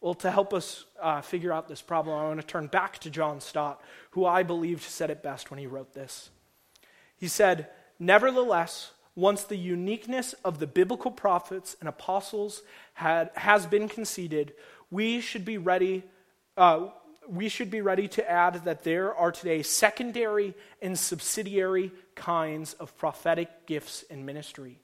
Well, 0.00 0.14
to 0.14 0.30
help 0.30 0.54
us 0.54 0.84
uh, 1.02 1.20
figure 1.20 1.52
out 1.52 1.68
this 1.68 1.82
problem, 1.82 2.16
I 2.16 2.28
want 2.28 2.40
to 2.40 2.46
turn 2.46 2.68
back 2.68 2.98
to 3.00 3.10
John 3.10 3.40
Stott, 3.40 3.80
who 4.10 4.24
I 4.24 4.44
believed 4.44 4.82
said 4.82 5.10
it 5.10 5.22
best 5.22 5.50
when 5.50 5.58
he 5.58 5.66
wrote 5.66 5.92
this. 5.92 6.30
He 7.16 7.26
said, 7.26 7.68
Nevertheless, 7.98 8.92
once 9.14 9.42
the 9.44 9.56
uniqueness 9.56 10.32
of 10.44 10.58
the 10.60 10.66
biblical 10.66 11.10
prophets 11.10 11.76
and 11.80 11.88
apostles 11.88 12.62
had, 12.94 13.30
has 13.34 13.66
been 13.66 13.88
conceded, 13.88 14.54
we 14.90 15.20
should 15.20 15.44
be 15.44 15.58
ready. 15.58 16.04
Uh, 16.56 16.86
we 17.28 17.48
should 17.48 17.70
be 17.70 17.80
ready 17.80 18.08
to 18.08 18.30
add 18.30 18.64
that 18.64 18.84
there 18.84 19.14
are 19.14 19.32
today 19.32 19.62
secondary 19.62 20.54
and 20.80 20.98
subsidiary 20.98 21.92
kinds 22.14 22.74
of 22.74 22.96
prophetic 22.96 23.66
gifts 23.66 24.02
in 24.04 24.24
ministry. 24.24 24.78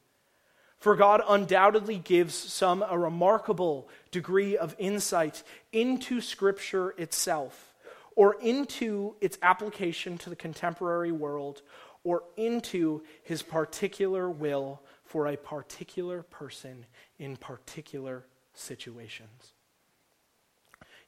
For 0.78 0.96
God 0.96 1.22
undoubtedly 1.26 1.96
gives 1.96 2.34
some 2.34 2.84
a 2.86 2.98
remarkable 2.98 3.88
degree 4.10 4.58
of 4.58 4.76
insight 4.78 5.42
into 5.72 6.20
Scripture 6.20 6.90
itself, 6.98 7.72
or 8.16 8.34
into 8.42 9.14
its 9.22 9.38
application 9.40 10.18
to 10.18 10.28
the 10.28 10.36
contemporary 10.36 11.12
world, 11.12 11.62
or 12.04 12.22
into 12.36 13.02
his 13.22 13.42
particular 13.42 14.30
will 14.30 14.82
for 15.04 15.26
a 15.26 15.36
particular 15.36 16.22
person 16.22 16.86
in 17.18 17.36
particular 17.36 18.26
situations. 18.52 19.54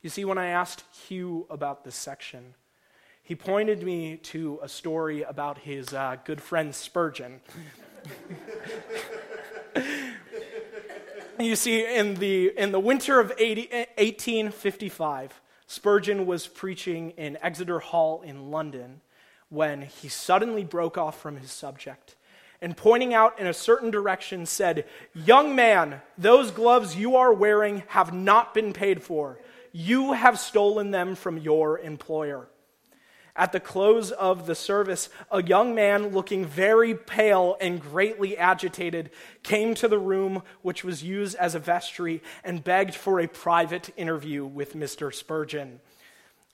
You 0.03 0.11
see, 0.11 0.25
when 0.25 0.39
I 0.39 0.47
asked 0.47 0.85
Hugh 1.07 1.47
about 1.51 1.85
this 1.85 1.95
section, 1.95 2.55
he 3.23 3.35
pointed 3.35 3.83
me 3.83 4.17
to 4.19 4.59
a 4.63 4.69
story 4.69 5.23
about 5.23 5.59
his 5.59 5.93
uh, 5.93 6.17
good 6.25 6.41
friend 6.41 6.75
Spurgeon. 6.75 7.41
you 11.41 11.57
see, 11.57 11.85
in 11.97 12.15
the, 12.15 12.53
in 12.57 12.71
the 12.73 12.81
winter 12.81 13.19
of 13.19 13.33
80, 13.37 13.63
1855, 13.97 15.41
Spurgeon 15.67 16.25
was 16.25 16.47
preaching 16.47 17.11
in 17.13 17.37
Exeter 17.43 17.81
Hall 17.81 18.23
in 18.23 18.51
London 18.53 19.01
when 19.49 19.83
he 19.83 20.09
suddenly 20.09 20.65
broke 20.65 20.99
off 20.99 21.21
from 21.21 21.37
his 21.37 21.51
subject 21.51 22.17
and 22.61 22.77
pointing 22.77 23.15
out 23.15 23.39
in 23.39 23.47
a 23.47 23.55
certain 23.55 23.91
direction 23.91 24.47
said, 24.47 24.87
Young 25.15 25.55
man, 25.55 26.01
those 26.17 26.51
gloves 26.51 26.97
you 26.97 27.17
are 27.17 27.33
wearing 27.33 27.83
have 27.89 28.13
not 28.15 28.55
been 28.55 28.73
paid 28.73 29.03
for. 29.03 29.39
You 29.73 30.13
have 30.13 30.39
stolen 30.39 30.91
them 30.91 31.15
from 31.15 31.39
your 31.39 31.79
employer. 31.79 32.49
At 33.39 33.53
the 33.53 33.61
close 33.61 34.13
of 34.13 34.47
the 34.47 34.55
service, 34.55 35.11
a 35.31 35.43
young 35.43 35.75
man 35.75 36.09
looking 36.09 36.47
very 36.47 36.95
pale 36.95 37.59
and 37.61 37.83
greatly 37.83 38.39
agitated 38.39 39.11
came 39.43 39.75
to 39.75 39.89
the 39.89 39.99
room 39.99 40.43
which 40.63 40.83
was 40.83 41.03
used 41.03 41.37
as 41.37 41.55
a 41.55 41.59
vestry 41.59 42.23
and 42.43 42.65
begged 42.65 42.95
for 42.95 43.21
a 43.21 43.29
private 43.29 43.91
interview 43.99 44.47
with 44.47 44.75
Mr. 44.75 45.13
Spurgeon. 45.13 45.81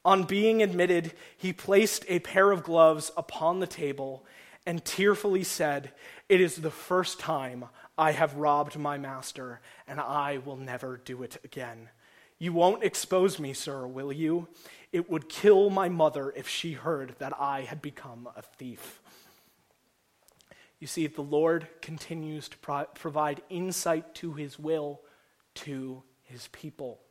On 0.05 0.25
being 0.25 0.63
admitted, 0.63 1.13
he 1.37 1.53
placed 1.53 2.05
a 2.09 2.19
pair 2.21 2.51
of 2.51 2.65
gloves 2.65 3.13
upon 3.17 3.61
the 3.61 3.67
table 3.67 4.25
and 4.67 4.85
tearfully 4.85 5.45
said, 5.45 5.93
It 6.29 6.41
is 6.41 6.57
the 6.57 6.71
first 6.71 7.21
time 7.21 7.67
I 7.97 8.13
have 8.13 8.35
robbed 8.35 8.79
my 8.79 8.99
master, 8.99 9.61
and 9.87 10.01
I 10.01 10.39
will 10.39 10.57
never 10.57 10.97
do 10.97 11.23
it 11.23 11.39
again. 11.45 11.91
You 12.39 12.53
won't 12.53 12.83
expose 12.83 13.39
me, 13.39 13.53
sir, 13.53 13.87
will 13.87 14.13
you? 14.13 14.49
It 14.93 15.09
would 15.09 15.29
kill 15.29 15.71
my 15.71 15.89
mother 15.89 16.33
if 16.35 16.49
she 16.49 16.73
heard 16.73 17.15
that 17.19 17.33
I 17.39 17.63
had 17.63 17.81
become 17.81 18.29
a 18.37 18.43
thief. 18.43 19.01
You 20.81 20.89
see, 20.89 21.07
the 21.07 21.23
Lord 21.23 21.69
continues 21.81 22.49
to 22.49 22.59
pro- 22.59 22.87
provide 22.87 23.43
insight 23.49 24.17
to 24.17 24.33
his 24.33 24.59
will 24.59 25.01
to 25.55 26.03
his 26.25 26.49
people. 26.49 27.02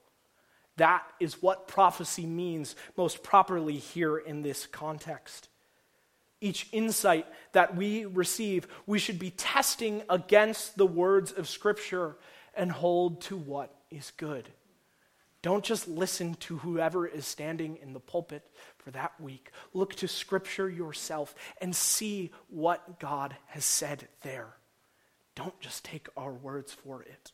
That 0.81 1.03
is 1.19 1.43
what 1.43 1.67
prophecy 1.67 2.25
means 2.25 2.75
most 2.97 3.21
properly 3.21 3.77
here 3.77 4.17
in 4.17 4.41
this 4.41 4.65
context. 4.65 5.47
Each 6.41 6.67
insight 6.71 7.27
that 7.51 7.75
we 7.75 8.05
receive, 8.05 8.67
we 8.87 8.97
should 8.97 9.19
be 9.19 9.29
testing 9.29 10.01
against 10.09 10.77
the 10.77 10.87
words 10.87 11.33
of 11.33 11.47
Scripture 11.47 12.15
and 12.55 12.71
hold 12.71 13.21
to 13.21 13.37
what 13.37 13.71
is 13.91 14.11
good. 14.17 14.49
Don't 15.43 15.63
just 15.63 15.87
listen 15.87 16.33
to 16.39 16.57
whoever 16.57 17.05
is 17.05 17.27
standing 17.27 17.77
in 17.77 17.93
the 17.93 17.99
pulpit 17.99 18.41
for 18.79 18.89
that 18.89 19.13
week. 19.21 19.51
Look 19.75 19.93
to 19.97 20.07
Scripture 20.07 20.67
yourself 20.67 21.35
and 21.61 21.75
see 21.75 22.31
what 22.49 22.99
God 22.99 23.35
has 23.49 23.65
said 23.65 24.07
there. 24.23 24.55
Don't 25.35 25.59
just 25.59 25.85
take 25.85 26.07
our 26.17 26.33
words 26.33 26.73
for 26.73 27.03
it. 27.03 27.33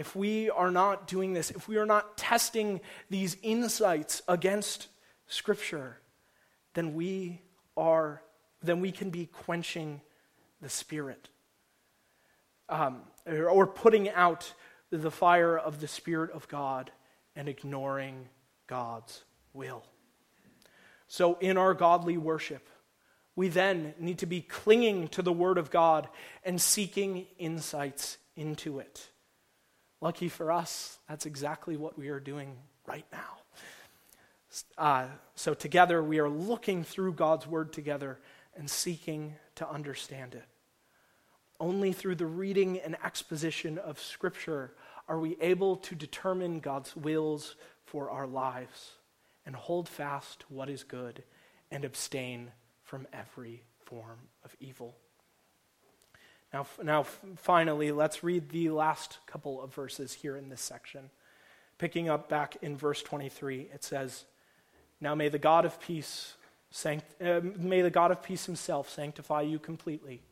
If 0.00 0.16
we 0.16 0.48
are 0.48 0.70
not 0.70 1.06
doing 1.06 1.34
this, 1.34 1.50
if 1.50 1.68
we 1.68 1.76
are 1.76 1.84
not 1.84 2.16
testing 2.16 2.80
these 3.10 3.36
insights 3.42 4.22
against 4.26 4.88
Scripture, 5.26 5.98
then 6.72 6.94
we 6.94 7.42
are, 7.76 8.22
then 8.62 8.80
we 8.80 8.92
can 8.92 9.10
be 9.10 9.26
quenching 9.26 10.00
the 10.62 10.70
Spirit. 10.70 11.28
Um, 12.70 13.02
or, 13.26 13.50
or 13.50 13.66
putting 13.66 14.08
out 14.08 14.54
the 14.88 15.10
fire 15.10 15.58
of 15.58 15.82
the 15.82 15.88
Spirit 15.88 16.30
of 16.30 16.48
God 16.48 16.90
and 17.36 17.46
ignoring 17.46 18.30
God's 18.68 19.22
will. 19.52 19.84
So, 21.08 21.36
in 21.40 21.58
our 21.58 21.74
godly 21.74 22.16
worship, 22.16 22.66
we 23.36 23.48
then 23.48 23.92
need 23.98 24.20
to 24.20 24.26
be 24.26 24.40
clinging 24.40 25.08
to 25.08 25.20
the 25.20 25.30
Word 25.30 25.58
of 25.58 25.70
God 25.70 26.08
and 26.42 26.58
seeking 26.58 27.26
insights 27.38 28.16
into 28.34 28.78
it. 28.78 29.10
Lucky 30.00 30.28
for 30.28 30.50
us, 30.50 30.98
that's 31.08 31.26
exactly 31.26 31.76
what 31.76 31.98
we 31.98 32.08
are 32.08 32.20
doing 32.20 32.56
right 32.86 33.06
now. 33.12 33.36
Uh, 34.78 35.06
so, 35.34 35.54
together, 35.54 36.02
we 36.02 36.18
are 36.18 36.28
looking 36.28 36.82
through 36.82 37.12
God's 37.12 37.46
Word 37.46 37.72
together 37.72 38.18
and 38.56 38.68
seeking 38.68 39.36
to 39.56 39.68
understand 39.70 40.34
it. 40.34 40.44
Only 41.60 41.92
through 41.92 42.16
the 42.16 42.26
reading 42.26 42.80
and 42.80 42.96
exposition 43.04 43.78
of 43.78 44.00
Scripture 44.00 44.72
are 45.06 45.18
we 45.18 45.36
able 45.40 45.76
to 45.76 45.94
determine 45.94 46.60
God's 46.60 46.96
wills 46.96 47.56
for 47.84 48.10
our 48.10 48.26
lives 48.26 48.92
and 49.44 49.54
hold 49.54 49.88
fast 49.88 50.40
to 50.40 50.46
what 50.48 50.70
is 50.70 50.82
good 50.82 51.22
and 51.70 51.84
abstain 51.84 52.50
from 52.82 53.06
every 53.12 53.62
form 53.84 54.18
of 54.44 54.56
evil. 54.60 54.96
Now, 56.52 56.66
now, 56.82 57.04
finally, 57.36 57.92
let's 57.92 58.24
read 58.24 58.48
the 58.48 58.70
last 58.70 59.18
couple 59.26 59.62
of 59.62 59.72
verses 59.72 60.12
here 60.12 60.36
in 60.36 60.48
this 60.48 60.60
section. 60.60 61.10
Picking 61.78 62.08
up 62.08 62.28
back 62.28 62.56
in 62.60 62.76
verse 62.76 63.02
23, 63.02 63.68
it 63.72 63.84
says, 63.84 64.24
Now 65.00 65.14
may 65.14 65.28
the 65.28 65.38
God 65.38 65.64
of 65.64 65.80
peace, 65.80 66.34
sanct- 66.70 67.22
uh, 67.22 67.40
may 67.56 67.82
the 67.82 67.90
God 67.90 68.10
of 68.10 68.22
peace 68.22 68.46
himself 68.46 68.90
sanctify 68.90 69.42
you 69.42 69.58
completely, 69.58 70.22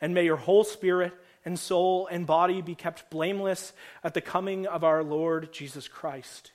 and 0.00 0.14
may 0.14 0.24
your 0.24 0.36
whole 0.36 0.64
spirit 0.64 1.12
and 1.44 1.58
soul 1.58 2.06
and 2.10 2.26
body 2.26 2.62
be 2.62 2.74
kept 2.74 3.10
blameless 3.10 3.72
at 4.02 4.14
the 4.14 4.20
coming 4.20 4.66
of 4.66 4.82
our 4.82 5.04
Lord 5.04 5.52
Jesus 5.52 5.88
Christ. 5.88 6.52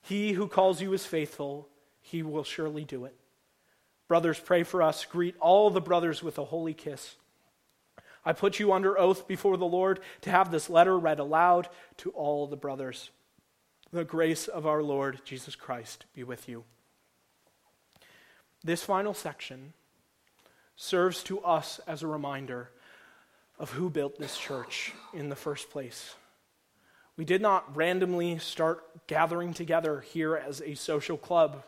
He 0.00 0.32
who 0.32 0.48
calls 0.48 0.80
you 0.80 0.92
is 0.94 1.04
faithful, 1.06 1.68
he 2.00 2.22
will 2.22 2.44
surely 2.44 2.84
do 2.84 3.04
it. 3.04 3.14
Brothers, 4.08 4.40
pray 4.40 4.62
for 4.62 4.82
us. 4.82 5.04
Greet 5.04 5.36
all 5.38 5.70
the 5.70 5.80
brothers 5.80 6.22
with 6.22 6.38
a 6.38 6.44
holy 6.44 6.74
kiss. 6.74 7.16
I 8.24 8.32
put 8.32 8.60
you 8.60 8.72
under 8.72 8.98
oath 8.98 9.26
before 9.26 9.56
the 9.56 9.66
Lord 9.66 10.00
to 10.22 10.30
have 10.30 10.50
this 10.50 10.70
letter 10.70 10.98
read 10.98 11.18
aloud 11.18 11.68
to 11.98 12.10
all 12.10 12.46
the 12.46 12.56
brothers. 12.56 13.10
The 13.92 14.04
grace 14.04 14.48
of 14.48 14.66
our 14.66 14.82
Lord 14.82 15.20
Jesus 15.24 15.56
Christ 15.56 16.06
be 16.14 16.22
with 16.24 16.48
you. 16.48 16.64
This 18.64 18.82
final 18.82 19.12
section 19.12 19.72
serves 20.76 21.22
to 21.24 21.40
us 21.40 21.80
as 21.86 22.02
a 22.02 22.06
reminder 22.06 22.70
of 23.58 23.72
who 23.72 23.90
built 23.90 24.18
this 24.18 24.38
church 24.38 24.92
in 25.12 25.28
the 25.28 25.36
first 25.36 25.70
place. 25.70 26.14
We 27.16 27.24
did 27.24 27.42
not 27.42 27.76
randomly 27.76 28.38
start 28.38 29.06
gathering 29.06 29.52
together 29.52 30.00
here 30.00 30.34
as 30.36 30.62
a 30.62 30.74
social 30.74 31.18
club. 31.18 31.62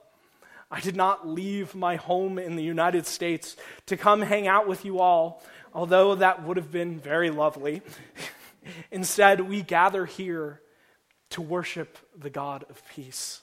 I 0.70 0.80
did 0.80 0.96
not 0.96 1.28
leave 1.28 1.74
my 1.74 1.96
home 1.96 2.38
in 2.38 2.56
the 2.56 2.62
United 2.62 3.06
States 3.06 3.56
to 3.86 3.96
come 3.96 4.22
hang 4.22 4.48
out 4.48 4.66
with 4.66 4.84
you 4.84 5.00
all 5.00 5.42
although 5.74 6.14
that 6.14 6.44
would 6.44 6.56
have 6.56 6.70
been 6.70 7.00
very 7.00 7.30
lovely. 7.30 7.82
Instead, 8.90 9.40
we 9.40 9.60
gather 9.62 10.06
here 10.06 10.60
to 11.30 11.42
worship 11.42 11.98
the 12.16 12.30
God 12.30 12.64
of 12.70 12.82
peace, 12.88 13.42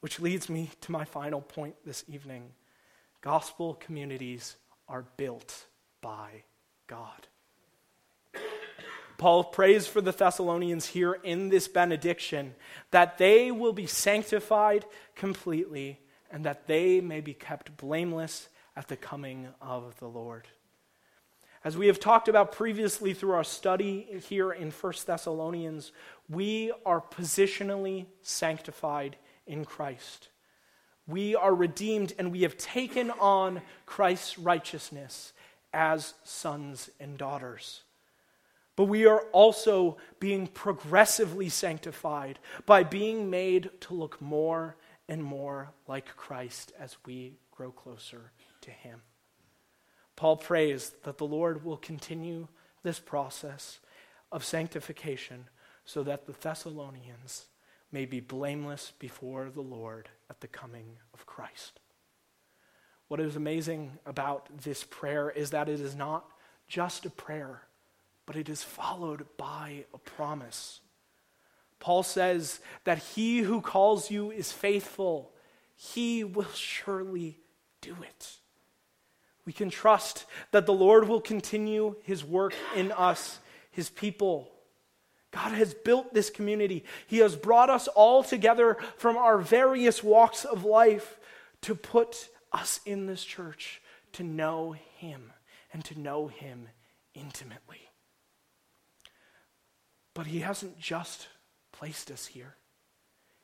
which 0.00 0.20
leads 0.20 0.48
me 0.48 0.70
to 0.82 0.92
my 0.92 1.04
final 1.04 1.40
point 1.40 1.74
this 1.84 2.04
evening. 2.08 2.50
Gospel 3.20 3.74
communities 3.74 4.56
are 4.88 5.04
built 5.16 5.66
by 6.00 6.44
God. 6.86 7.26
Paul 9.18 9.42
prays 9.42 9.88
for 9.88 10.00
the 10.00 10.12
Thessalonians 10.12 10.86
here 10.86 11.14
in 11.24 11.48
this 11.48 11.66
benediction 11.66 12.54
that 12.92 13.18
they 13.18 13.50
will 13.50 13.72
be 13.72 13.86
sanctified 13.86 14.84
completely 15.16 15.98
and 16.30 16.44
that 16.44 16.68
they 16.68 17.00
may 17.00 17.20
be 17.20 17.34
kept 17.34 17.76
blameless 17.76 18.48
at 18.76 18.86
the 18.86 18.96
coming 18.96 19.48
of 19.60 19.98
the 19.98 20.06
Lord. 20.06 20.46
As 21.64 21.76
we 21.76 21.88
have 21.88 21.98
talked 21.98 22.28
about 22.28 22.52
previously 22.52 23.12
through 23.14 23.32
our 23.32 23.44
study 23.44 24.20
here 24.28 24.52
in 24.52 24.70
1 24.70 24.92
Thessalonians, 25.06 25.92
we 26.28 26.72
are 26.86 27.00
positionally 27.00 28.06
sanctified 28.22 29.16
in 29.46 29.64
Christ. 29.64 30.28
We 31.06 31.34
are 31.34 31.54
redeemed 31.54 32.12
and 32.18 32.30
we 32.30 32.42
have 32.42 32.56
taken 32.58 33.10
on 33.10 33.62
Christ's 33.86 34.38
righteousness 34.38 35.32
as 35.72 36.14
sons 36.22 36.90
and 37.00 37.18
daughters. 37.18 37.82
But 38.76 38.84
we 38.84 39.06
are 39.06 39.22
also 39.32 39.96
being 40.20 40.46
progressively 40.46 41.48
sanctified 41.48 42.38
by 42.66 42.84
being 42.84 43.28
made 43.30 43.70
to 43.80 43.94
look 43.94 44.20
more 44.20 44.76
and 45.08 45.24
more 45.24 45.72
like 45.88 46.14
Christ 46.16 46.72
as 46.78 46.96
we 47.04 47.38
grow 47.50 47.72
closer 47.72 48.30
to 48.60 48.70
Him. 48.70 49.02
Paul 50.18 50.36
prays 50.36 50.94
that 51.04 51.16
the 51.18 51.24
Lord 51.24 51.64
will 51.64 51.76
continue 51.76 52.48
this 52.82 52.98
process 52.98 53.78
of 54.32 54.44
sanctification 54.44 55.44
so 55.84 56.02
that 56.02 56.26
the 56.26 56.32
Thessalonians 56.32 57.46
may 57.92 58.04
be 58.04 58.18
blameless 58.18 58.94
before 58.98 59.48
the 59.48 59.60
Lord 59.60 60.08
at 60.28 60.40
the 60.40 60.48
coming 60.48 60.96
of 61.14 61.24
Christ. 61.24 61.78
What 63.06 63.20
is 63.20 63.36
amazing 63.36 63.92
about 64.04 64.48
this 64.64 64.82
prayer 64.82 65.30
is 65.30 65.50
that 65.50 65.68
it 65.68 65.80
is 65.80 65.94
not 65.94 66.28
just 66.66 67.06
a 67.06 67.10
prayer, 67.10 67.62
but 68.26 68.34
it 68.34 68.48
is 68.48 68.60
followed 68.64 69.24
by 69.36 69.84
a 69.94 69.98
promise. 69.98 70.80
Paul 71.78 72.02
says 72.02 72.58
that 72.82 72.98
he 72.98 73.38
who 73.38 73.60
calls 73.60 74.10
you 74.10 74.32
is 74.32 74.50
faithful, 74.50 75.32
he 75.76 76.24
will 76.24 76.52
surely 76.54 77.38
do 77.80 77.94
it. 78.02 78.38
We 79.48 79.54
can 79.54 79.70
trust 79.70 80.26
that 80.50 80.66
the 80.66 80.74
Lord 80.74 81.08
will 81.08 81.22
continue 81.22 81.96
his 82.02 82.22
work 82.22 82.52
in 82.76 82.92
us, 82.92 83.38
his 83.70 83.88
people. 83.88 84.50
God 85.30 85.52
has 85.52 85.72
built 85.72 86.12
this 86.12 86.28
community. 86.28 86.84
He 87.06 87.20
has 87.20 87.34
brought 87.34 87.70
us 87.70 87.88
all 87.88 88.22
together 88.22 88.76
from 88.98 89.16
our 89.16 89.38
various 89.38 90.04
walks 90.04 90.44
of 90.44 90.66
life 90.66 91.18
to 91.62 91.74
put 91.74 92.28
us 92.52 92.80
in 92.84 93.06
this 93.06 93.24
church 93.24 93.80
to 94.12 94.22
know 94.22 94.76
him 94.98 95.32
and 95.72 95.82
to 95.86 95.98
know 95.98 96.26
him 96.26 96.68
intimately. 97.14 97.88
But 100.12 100.26
he 100.26 100.40
hasn't 100.40 100.78
just 100.78 101.26
placed 101.72 102.10
us 102.10 102.26
here, 102.26 102.56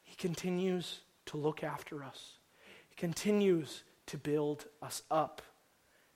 he 0.03 0.17
continues 0.17 1.01
to 1.25 1.39
look 1.39 1.65
after 1.65 2.05
us, 2.05 2.33
he 2.91 2.95
continues 2.95 3.85
to 4.09 4.19
build 4.19 4.67
us 4.83 5.03
up 5.11 5.41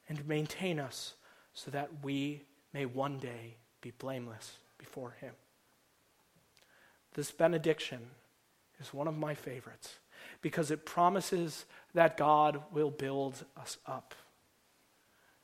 and 0.09 0.27
maintain 0.27 0.79
us 0.79 1.15
so 1.53 1.71
that 1.71 1.91
we 2.03 2.43
may 2.73 2.87
one 2.87 3.19
day 3.19 3.57
be 3.81 3.93
blameless 3.99 4.59
before 4.79 5.15
Him. 5.21 5.35
This 7.15 7.31
benediction 7.31 8.01
is 8.81 8.95
one 8.95 9.09
of 9.09 9.17
my 9.17 9.35
favorites 9.35 9.99
because 10.41 10.71
it 10.71 10.87
promises 10.87 11.65
that 11.95 12.17
God 12.17 12.63
will 12.73 12.91
build 12.91 13.45
us 13.57 13.79
up. 13.87 14.15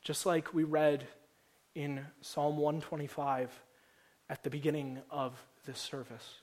Just 0.03 0.27
like 0.27 0.55
we 0.55 0.65
read 0.65 1.07
in 1.75 2.05
Psalm 2.21 2.59
125 2.59 3.51
at 4.29 4.43
the 4.43 4.51
beginning 4.51 5.01
of 5.11 5.33
this 5.67 5.79
service, 5.79 6.41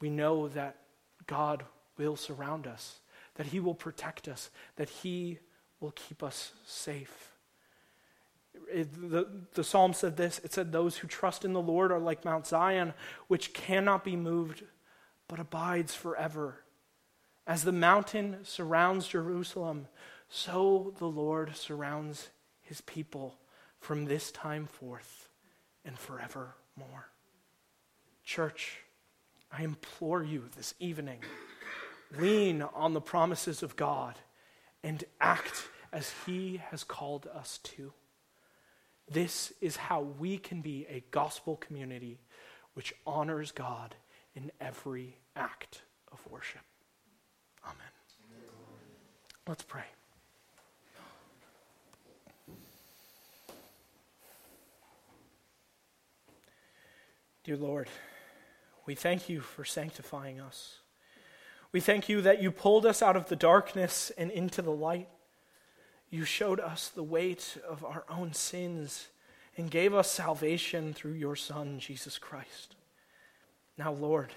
we 0.00 0.10
know 0.10 0.48
that 0.48 0.76
God 1.26 1.64
will 1.96 2.16
surround 2.16 2.66
us, 2.66 3.00
that 3.36 3.46
He 3.46 3.60
will 3.60 3.74
protect 3.74 4.28
us, 4.28 4.50
that 4.76 4.88
He 4.88 5.38
will 5.80 5.92
keep 5.92 6.22
us 6.22 6.52
safe. 6.64 7.32
It, 8.72 9.10
the, 9.10 9.28
the 9.54 9.64
psalm 9.64 9.92
said 9.92 10.16
this 10.16 10.40
it 10.42 10.52
said, 10.52 10.72
Those 10.72 10.96
who 10.96 11.08
trust 11.08 11.44
in 11.44 11.52
the 11.52 11.60
Lord 11.60 11.92
are 11.92 11.98
like 11.98 12.24
Mount 12.24 12.46
Zion, 12.46 12.94
which 13.28 13.52
cannot 13.52 14.04
be 14.04 14.16
moved, 14.16 14.64
but 15.28 15.38
abides 15.38 15.94
forever. 15.94 16.62
As 17.46 17.62
the 17.62 17.72
mountain 17.72 18.38
surrounds 18.42 19.06
Jerusalem, 19.06 19.86
so 20.28 20.94
the 20.98 21.06
Lord 21.06 21.54
surrounds 21.54 22.30
his 22.60 22.80
people 22.80 23.38
from 23.78 24.06
this 24.06 24.32
time 24.32 24.66
forth 24.66 25.28
and 25.84 25.96
forevermore. 25.96 27.10
Church, 28.24 28.78
I 29.52 29.62
implore 29.62 30.24
you 30.24 30.44
this 30.56 30.74
evening 30.80 31.20
lean 32.18 32.62
on 32.62 32.94
the 32.94 33.00
promises 33.00 33.62
of 33.62 33.76
God 33.76 34.18
and 34.82 35.04
act 35.20 35.68
as 35.92 36.12
He 36.24 36.60
has 36.70 36.84
called 36.84 37.28
us 37.34 37.58
to. 37.58 37.92
This 39.10 39.52
is 39.60 39.76
how 39.76 40.00
we 40.00 40.38
can 40.38 40.60
be 40.60 40.86
a 40.88 41.04
gospel 41.10 41.56
community 41.56 42.18
which 42.74 42.92
honors 43.06 43.52
God 43.52 43.94
in 44.34 44.50
every 44.60 45.16
act 45.34 45.82
of 46.12 46.20
worship. 46.30 46.60
Amen. 47.64 47.76
Let's 49.46 49.62
pray. 49.62 49.84
Dear 57.44 57.56
Lord, 57.56 57.88
we 58.86 58.96
thank 58.96 59.28
you 59.28 59.40
for 59.40 59.64
sanctifying 59.64 60.40
us. 60.40 60.80
We 61.76 61.80
thank 61.80 62.08
you 62.08 62.22
that 62.22 62.40
you 62.40 62.52
pulled 62.52 62.86
us 62.86 63.02
out 63.02 63.16
of 63.16 63.28
the 63.28 63.36
darkness 63.36 64.10
and 64.16 64.30
into 64.30 64.62
the 64.62 64.70
light. 64.70 65.10
You 66.08 66.24
showed 66.24 66.58
us 66.58 66.88
the 66.88 67.02
weight 67.02 67.58
of 67.68 67.84
our 67.84 68.06
own 68.08 68.32
sins 68.32 69.08
and 69.58 69.70
gave 69.70 69.92
us 69.92 70.10
salvation 70.10 70.94
through 70.94 71.12
your 71.12 71.36
Son, 71.36 71.78
Jesus 71.78 72.16
Christ. 72.16 72.76
Now, 73.76 73.92
Lord, 73.92 74.32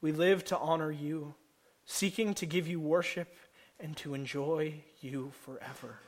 we 0.00 0.10
live 0.10 0.44
to 0.46 0.58
honor 0.58 0.90
you, 0.90 1.36
seeking 1.84 2.34
to 2.34 2.46
give 2.46 2.66
you 2.66 2.80
worship 2.80 3.36
and 3.78 3.96
to 3.98 4.14
enjoy 4.14 4.82
you 5.00 5.30
forever. 5.44 6.00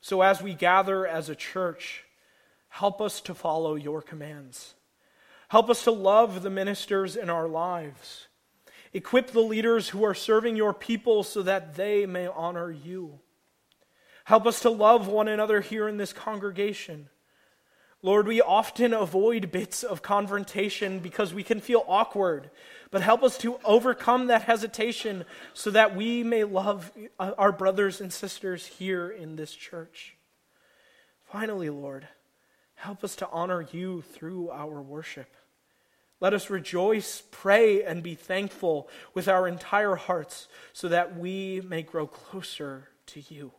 So, 0.00 0.22
as 0.22 0.40
we 0.40 0.54
gather 0.54 1.06
as 1.06 1.28
a 1.28 1.36
church, 1.36 2.04
help 2.70 3.02
us 3.02 3.20
to 3.20 3.34
follow 3.34 3.74
your 3.74 4.00
commands. 4.00 4.76
Help 5.48 5.68
us 5.68 5.84
to 5.84 5.90
love 5.90 6.40
the 6.40 6.48
ministers 6.48 7.16
in 7.16 7.28
our 7.28 7.46
lives. 7.46 8.27
Equip 8.92 9.32
the 9.32 9.40
leaders 9.40 9.90
who 9.90 10.04
are 10.04 10.14
serving 10.14 10.56
your 10.56 10.72
people 10.72 11.22
so 11.22 11.42
that 11.42 11.74
they 11.76 12.06
may 12.06 12.26
honor 12.26 12.70
you. 12.70 13.20
Help 14.24 14.46
us 14.46 14.60
to 14.60 14.70
love 14.70 15.08
one 15.08 15.28
another 15.28 15.60
here 15.60 15.88
in 15.88 15.96
this 15.96 16.12
congregation. 16.12 17.08
Lord, 18.02 18.28
we 18.28 18.40
often 18.40 18.92
avoid 18.92 19.50
bits 19.50 19.82
of 19.82 20.02
confrontation 20.02 21.00
because 21.00 21.34
we 21.34 21.42
can 21.42 21.60
feel 21.60 21.84
awkward, 21.88 22.50
but 22.90 23.02
help 23.02 23.22
us 23.22 23.36
to 23.38 23.58
overcome 23.64 24.28
that 24.28 24.42
hesitation 24.42 25.24
so 25.52 25.70
that 25.72 25.96
we 25.96 26.22
may 26.22 26.44
love 26.44 26.92
uh, 27.18 27.32
our 27.36 27.50
brothers 27.50 28.00
and 28.00 28.12
sisters 28.12 28.66
here 28.66 29.08
in 29.10 29.34
this 29.34 29.52
church. 29.52 30.16
Finally, 31.24 31.70
Lord, 31.70 32.06
help 32.76 33.02
us 33.02 33.16
to 33.16 33.28
honor 33.30 33.66
you 33.72 34.02
through 34.02 34.50
our 34.50 34.80
worship. 34.80 35.34
Let 36.20 36.34
us 36.34 36.50
rejoice, 36.50 37.22
pray, 37.30 37.84
and 37.84 38.02
be 38.02 38.14
thankful 38.14 38.88
with 39.14 39.28
our 39.28 39.46
entire 39.46 39.94
hearts 39.94 40.48
so 40.72 40.88
that 40.88 41.16
we 41.16 41.60
may 41.60 41.82
grow 41.82 42.06
closer 42.06 42.88
to 43.06 43.22
you. 43.28 43.52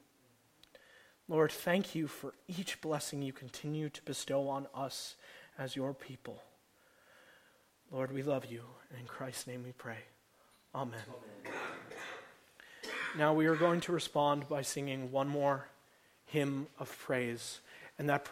Lord, 1.27 1.51
thank 1.51 1.95
you 1.95 2.07
for 2.07 2.33
each 2.47 2.81
blessing 2.81 3.21
you 3.21 3.31
continue 3.31 3.89
to 3.89 4.01
bestow 4.03 4.49
on 4.49 4.67
us 4.73 5.15
as 5.57 5.75
your 5.75 5.93
people. 5.93 6.41
Lord, 7.91 8.11
we 8.11 8.23
love 8.23 8.45
you. 8.45 8.63
And 8.89 8.99
in 8.99 9.05
Christ's 9.05 9.47
name 9.47 9.63
we 9.63 9.71
pray. 9.71 9.99
Amen. 10.75 10.99
Amen. 11.07 11.59
Now 13.17 13.33
we 13.33 13.47
are 13.47 13.55
going 13.55 13.81
to 13.81 13.91
respond 13.91 14.47
by 14.49 14.61
singing 14.61 15.11
one 15.11 15.27
more 15.27 15.67
hymn 16.25 16.67
of 16.77 16.95
praise, 16.99 17.59
and 17.97 18.07
that 18.09 18.23